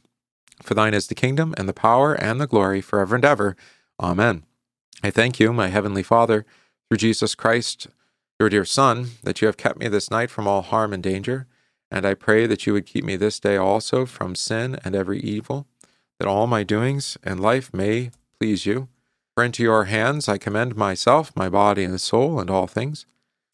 For 0.61 0.75
thine 0.75 0.93
is 0.93 1.07
the 1.07 1.15
kingdom, 1.15 1.55
and 1.57 1.67
the 1.67 1.73
power, 1.73 2.13
and 2.13 2.39
the 2.39 2.45
glory, 2.45 2.81
forever 2.81 3.15
and 3.15 3.25
ever. 3.25 3.55
Amen. 3.99 4.43
I 5.01 5.09
thank 5.09 5.39
you, 5.39 5.51
my 5.51 5.69
heavenly 5.69 6.03
Father, 6.03 6.45
through 6.87 6.97
Jesus 6.97 7.33
Christ 7.33 7.87
your 8.39 8.49
dear 8.49 8.63
Son, 8.63 9.07
that 9.23 9.41
you 9.41 9.47
have 9.47 9.57
kept 9.57 9.79
me 9.79 9.87
this 9.87 10.11
night 10.11 10.29
from 10.29 10.47
all 10.47 10.61
harm 10.61 10.93
and 10.93 11.01
danger, 11.01 11.47
and 11.89 12.05
I 12.05 12.13
pray 12.13 12.45
that 12.45 12.67
you 12.67 12.73
would 12.73 12.85
keep 12.85 13.03
me 13.03 13.15
this 13.15 13.39
day 13.39 13.57
also 13.57 14.05
from 14.05 14.35
sin 14.35 14.77
and 14.85 14.95
every 14.95 15.19
evil, 15.19 15.65
that 16.19 16.27
all 16.27 16.45
my 16.45 16.63
doings 16.63 17.17
and 17.23 17.39
life 17.39 17.73
may 17.73 18.11
please 18.39 18.67
you. 18.67 18.87
For 19.39 19.45
into 19.45 19.63
your 19.63 19.85
hands 19.85 20.27
I 20.27 20.37
commend 20.37 20.75
myself, 20.75 21.31
my 21.33 21.47
body 21.47 21.85
and 21.85 22.01
soul, 22.01 22.41
and 22.41 22.49
all 22.49 22.67
things. 22.67 23.05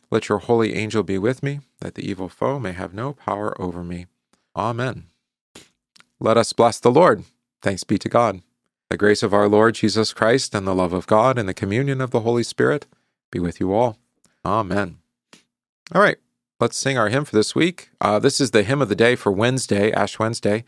Let 0.10 0.30
your 0.30 0.40
holy 0.40 0.74
angel 0.74 1.04
be 1.04 1.20
with 1.20 1.44
me, 1.44 1.60
that 1.80 1.94
the 1.94 2.10
evil 2.10 2.28
foe 2.28 2.58
may 2.58 2.72
have 2.72 2.92
no 2.92 3.14
power 3.14 3.54
over 3.62 3.84
me. 3.84 4.08
Amen. 4.56 5.10
Let 6.20 6.38
us 6.38 6.54
bless 6.54 6.80
the 6.80 6.90
Lord. 6.90 7.26
Thanks 7.62 7.84
be 7.84 8.00
to 8.00 8.10
God. 8.10 8.42
The 8.90 8.98
grace 8.98 9.22
of 9.22 9.32
our 9.32 9.48
Lord 9.48 9.76
Jesus 9.76 10.12
Christ, 10.12 10.56
and 10.56 10.66
the 10.66 10.74
love 10.74 10.92
of 10.92 11.06
God, 11.06 11.38
and 11.38 11.48
the 11.48 11.54
communion 11.54 12.02
of 12.02 12.10
the 12.10 12.22
Holy 12.22 12.42
Spirit 12.42 12.88
be 13.30 13.38
with 13.38 13.60
you 13.60 13.72
all. 13.72 14.00
Amen. 14.44 14.98
All 15.94 16.02
right, 16.02 16.18
let's 16.60 16.78
sing 16.78 16.98
our 16.98 17.10
hymn 17.10 17.26
for 17.26 17.36
this 17.36 17.54
week. 17.54 17.92
Uh, 18.02 18.18
this 18.18 18.42
is 18.42 18.50
the 18.50 18.64
hymn 18.64 18.82
of 18.82 18.90
the 18.90 18.96
day 18.96 19.16
for 19.16 19.32
Wednesday, 19.32 19.92
Ash 19.92 20.18
Wednesday. 20.18 20.64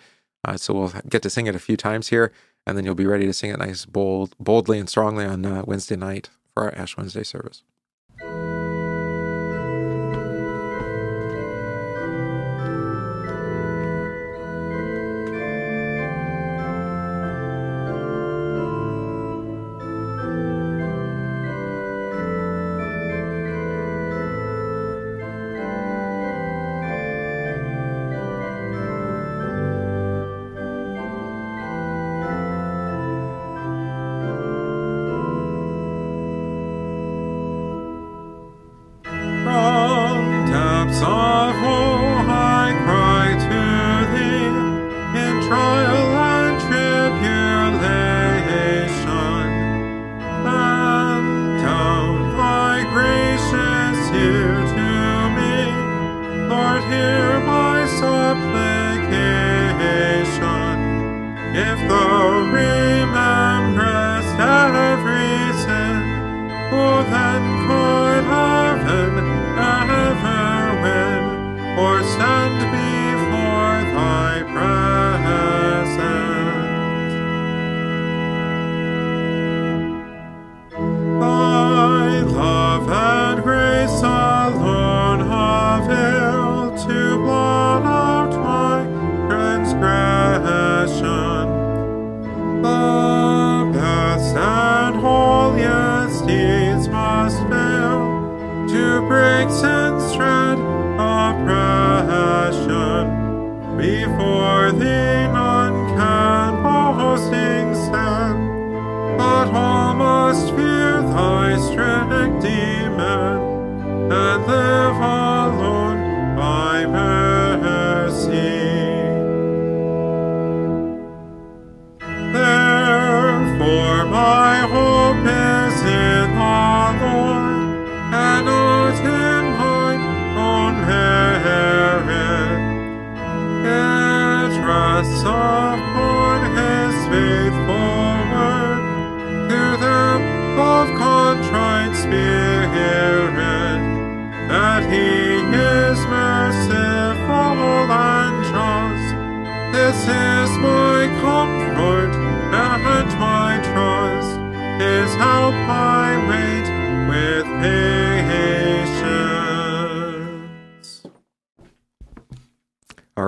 Uh, 0.45 0.57
so 0.57 0.75
we'll 0.75 0.93
get 1.09 1.23
to 1.23 1.29
sing 1.31 1.47
it 1.47 1.55
a 1.55 1.59
few 1.59 1.75
times 1.75 2.09
here, 2.09 2.31
and 2.65 2.77
then 2.77 2.85
you'll 2.85 2.95
be 2.95 3.05
ready 3.05 3.25
to 3.25 3.33
sing 3.33 3.51
it 3.51 3.59
nice, 3.59 3.85
bold, 3.85 4.35
boldly, 4.39 4.79
and 4.79 4.89
strongly 4.89 5.25
on 5.25 5.45
uh, 5.45 5.63
Wednesday 5.65 5.95
night 5.95 6.29
for 6.53 6.63
our 6.63 6.75
Ash 6.75 6.97
Wednesday 6.97 7.23
service. 7.23 7.63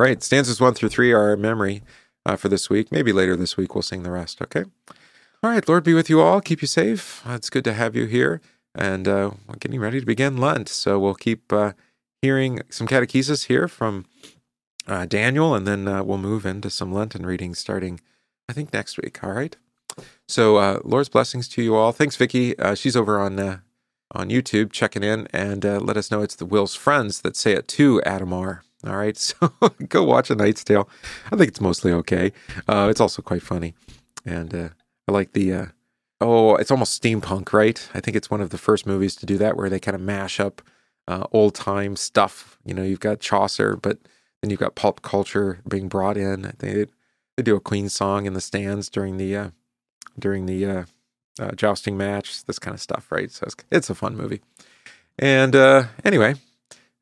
Right, 0.09 0.23
stanzas 0.23 0.59
one 0.59 0.73
through 0.73 0.89
three 0.89 1.11
are 1.11 1.29
our 1.29 1.37
memory 1.37 1.83
uh, 2.25 2.35
for 2.35 2.49
this 2.49 2.67
week. 2.67 2.91
Maybe 2.91 3.13
later 3.13 3.35
this 3.35 3.57
week 3.57 3.75
we'll 3.75 3.83
sing 3.83 4.01
the 4.01 4.09
rest, 4.09 4.41
okay? 4.41 4.63
All 5.43 5.51
right, 5.51 5.69
Lord 5.69 5.83
be 5.83 5.93
with 5.93 6.09
you 6.09 6.19
all. 6.19 6.41
Keep 6.41 6.63
you 6.63 6.67
safe. 6.67 7.21
Uh, 7.27 7.33
it's 7.33 7.51
good 7.51 7.63
to 7.65 7.73
have 7.73 7.95
you 7.95 8.05
here. 8.05 8.41
And 8.73 9.07
uh, 9.07 9.29
we're 9.47 9.57
getting 9.59 9.79
ready 9.79 9.99
to 9.99 10.05
begin 10.07 10.37
Lent. 10.37 10.67
So 10.67 10.97
we'll 10.97 11.13
keep 11.13 11.53
uh, 11.53 11.73
hearing 12.23 12.61
some 12.71 12.87
catechesis 12.87 13.45
here 13.45 13.67
from 13.67 14.07
uh, 14.87 15.05
Daniel, 15.05 15.53
and 15.53 15.67
then 15.67 15.87
uh, 15.87 16.01
we'll 16.01 16.17
move 16.17 16.43
into 16.43 16.71
some 16.71 16.91
Lenten 16.91 17.23
readings 17.23 17.59
starting, 17.59 18.01
I 18.49 18.53
think, 18.53 18.73
next 18.73 18.97
week. 18.97 19.23
All 19.23 19.33
right. 19.33 19.55
So, 20.27 20.81
Lord's 20.83 21.09
blessings 21.09 21.47
to 21.49 21.61
you 21.61 21.75
all. 21.75 21.91
Thanks, 21.91 22.15
Vicky. 22.15 22.57
Uh, 22.57 22.73
she's 22.73 22.95
over 22.95 23.19
on 23.19 23.61
on 24.11 24.29
YouTube 24.31 24.71
checking 24.71 25.03
in, 25.03 25.27
and 25.27 25.63
let 25.63 25.97
us 25.97 26.09
know 26.09 26.23
it's 26.23 26.35
the 26.35 26.47
Will's 26.47 26.73
friends 26.73 27.21
that 27.21 27.35
say 27.35 27.51
it 27.51 27.67
to 27.67 28.01
Adhemar. 28.07 28.61
All 28.85 28.95
right, 28.95 29.17
so 29.17 29.51
go 29.87 30.03
watch 30.03 30.29
A 30.29 30.35
Knight's 30.35 30.63
Tale. 30.63 30.89
I 31.31 31.35
think 31.35 31.49
it's 31.49 31.61
mostly 31.61 31.91
okay. 31.91 32.31
Uh, 32.67 32.87
it's 32.89 33.01
also 33.01 33.21
quite 33.21 33.41
funny, 33.41 33.73
and 34.25 34.53
uh, 34.53 34.69
I 35.07 35.11
like 35.11 35.33
the. 35.33 35.53
Uh, 35.53 35.65
oh, 36.21 36.55
it's 36.55 36.71
almost 36.71 37.01
steampunk, 37.01 37.51
right? 37.51 37.89
I 37.93 37.99
think 37.99 38.15
it's 38.15 38.31
one 38.31 38.41
of 38.41 38.51
the 38.51 38.57
first 38.57 38.85
movies 38.85 39.15
to 39.17 39.25
do 39.25 39.37
that, 39.37 39.57
where 39.57 39.69
they 39.69 39.79
kind 39.79 39.95
of 39.95 40.01
mash 40.01 40.39
up 40.39 40.61
uh, 41.07 41.25
old 41.31 41.55
time 41.55 41.95
stuff. 41.95 42.57
You 42.63 42.73
know, 42.73 42.83
you've 42.83 43.01
got 43.01 43.19
Chaucer, 43.19 43.75
but 43.75 43.97
then 44.41 44.49
you've 44.49 44.59
got 44.59 44.75
pulp 44.75 45.01
culture 45.01 45.59
being 45.67 45.89
brought 45.89 46.15
in. 46.15 46.53
They 46.59 46.85
they 47.35 47.43
do 47.43 47.57
a 47.57 47.61
Queen 47.61 47.89
song 47.89 48.25
in 48.25 48.33
the 48.33 48.41
stands 48.41 48.89
during 48.89 49.17
the 49.17 49.35
uh, 49.35 49.49
during 50.17 50.45
the 50.45 50.65
uh, 51.37 51.51
jousting 51.55 51.97
match. 51.97 52.45
This 52.45 52.59
kind 52.59 52.75
of 52.75 52.81
stuff, 52.81 53.11
right? 53.11 53.29
So 53.29 53.43
it's, 53.45 53.55
it's 53.71 53.89
a 53.89 53.95
fun 53.95 54.15
movie. 54.15 54.39
And 55.17 55.53
anyway, 56.05 56.35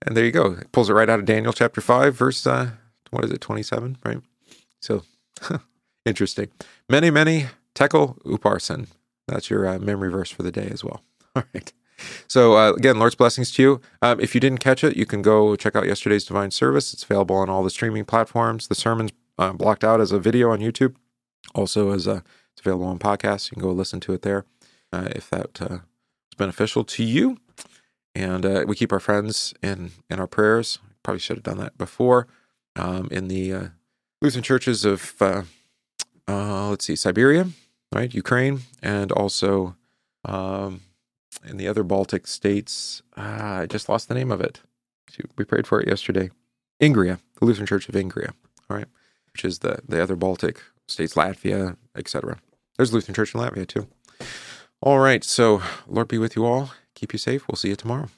and 0.05 0.15
there 0.15 0.25
you 0.25 0.31
go. 0.31 0.53
It 0.53 0.71
pulls 0.71 0.89
it 0.89 0.93
right 0.93 1.09
out 1.09 1.19
of 1.19 1.25
Daniel 1.25 1.53
chapter 1.53 1.81
five, 1.81 2.15
verse 2.15 2.45
uh, 2.45 2.71
what 3.11 3.25
is 3.25 3.31
it, 3.31 3.41
twenty 3.41 3.63
seven, 3.63 3.97
right? 4.05 4.21
So 4.79 5.03
interesting. 6.05 6.49
Mene, 6.89 7.13
mene 7.13 7.49
tekel 7.73 8.17
upharsin. 8.25 8.87
That's 9.27 9.49
your 9.49 9.67
uh, 9.67 9.79
memory 9.79 10.09
verse 10.09 10.31
for 10.31 10.43
the 10.43 10.51
day 10.51 10.69
as 10.71 10.83
well. 10.83 11.03
All 11.35 11.43
right. 11.53 11.71
So 12.27 12.55
uh, 12.57 12.73
again, 12.73 12.99
Lord's 12.99 13.15
blessings 13.15 13.51
to 13.53 13.61
you. 13.61 13.81
Um, 14.01 14.19
if 14.19 14.35
you 14.35 14.41
didn't 14.41 14.59
catch 14.59 14.83
it, 14.83 14.95
you 14.95 15.05
can 15.05 15.21
go 15.21 15.55
check 15.55 15.75
out 15.75 15.85
yesterday's 15.85 16.25
divine 16.25 16.51
service. 16.51 16.93
It's 16.93 17.03
available 17.03 17.35
on 17.35 17.49
all 17.49 17.63
the 17.63 17.69
streaming 17.69 18.05
platforms. 18.05 18.67
The 18.67 18.75
sermon's 18.75 19.11
uh, 19.37 19.53
blocked 19.53 19.83
out 19.83 19.99
as 19.99 20.11
a 20.11 20.19
video 20.19 20.51
on 20.51 20.59
YouTube, 20.59 20.95
also 21.55 21.91
as 21.91 22.07
a 22.07 22.23
it's 22.53 22.61
available 22.61 22.85
on 22.85 22.99
podcasts. 22.99 23.51
You 23.51 23.55
can 23.55 23.63
go 23.63 23.71
listen 23.71 23.99
to 24.01 24.13
it 24.13 24.23
there 24.23 24.45
uh, 24.91 25.09
if 25.15 25.29
that 25.29 25.61
uh, 25.61 25.67
was 25.69 26.35
beneficial 26.37 26.83
to 26.83 27.03
you. 27.03 27.37
And 28.17 28.47
uh, 28.47 28.65
we 28.67 28.75
keep 28.75 28.91
our 28.91 28.99
friends 28.99 29.53
in 29.61 29.91
in 30.09 30.19
our 30.19 30.25
prayers. 30.25 30.79
Probably 31.03 31.19
should 31.19 31.37
have 31.37 31.43
done 31.43 31.59
that 31.59 31.77
before. 31.77 32.27
Um, 32.75 33.07
in 33.11 33.27
the 33.27 33.53
uh, 33.53 33.67
Lutheran 34.23 34.43
churches 34.43 34.85
of 34.85 35.13
uh, 35.21 35.43
uh, 36.27 36.69
let's 36.69 36.85
see, 36.85 36.95
Siberia, 36.95 37.47
right, 37.93 38.11
Ukraine, 38.11 38.61
and 38.81 39.11
also 39.11 39.75
um, 40.25 40.81
in 41.47 41.57
the 41.57 41.67
other 41.67 41.83
Baltic 41.83 42.25
states. 42.25 43.03
Ah, 43.15 43.59
I 43.59 43.65
just 43.67 43.87
lost 43.87 44.07
the 44.07 44.15
name 44.15 44.31
of 44.31 44.41
it. 44.41 44.61
We 45.37 45.45
prayed 45.45 45.67
for 45.67 45.79
it 45.79 45.87
yesterday. 45.87 46.31
Ingria, 46.81 47.19
the 47.39 47.45
Lutheran 47.45 47.67
Church 47.67 47.87
of 47.87 47.93
Ingria, 47.93 48.33
all 48.67 48.77
right, 48.77 48.87
which 49.31 49.45
is 49.45 49.59
the 49.59 49.79
the 49.87 50.01
other 50.01 50.15
Baltic 50.15 50.63
states, 50.87 51.13
Latvia, 51.13 51.77
etc. 51.95 52.39
There's 52.77 52.91
Lutheran 52.91 53.13
Church 53.13 53.35
in 53.35 53.41
Latvia 53.41 53.67
too. 53.67 53.87
All 54.81 54.97
right, 54.97 55.23
so 55.23 55.61
Lord 55.87 56.07
be 56.07 56.17
with 56.17 56.35
you 56.35 56.45
all. 56.45 56.71
Keep 56.97 57.13
you 57.13 57.19
safe. 57.19 57.47
We'll 57.47 57.57
see 57.57 57.69
you 57.69 57.75
tomorrow. 57.75 58.09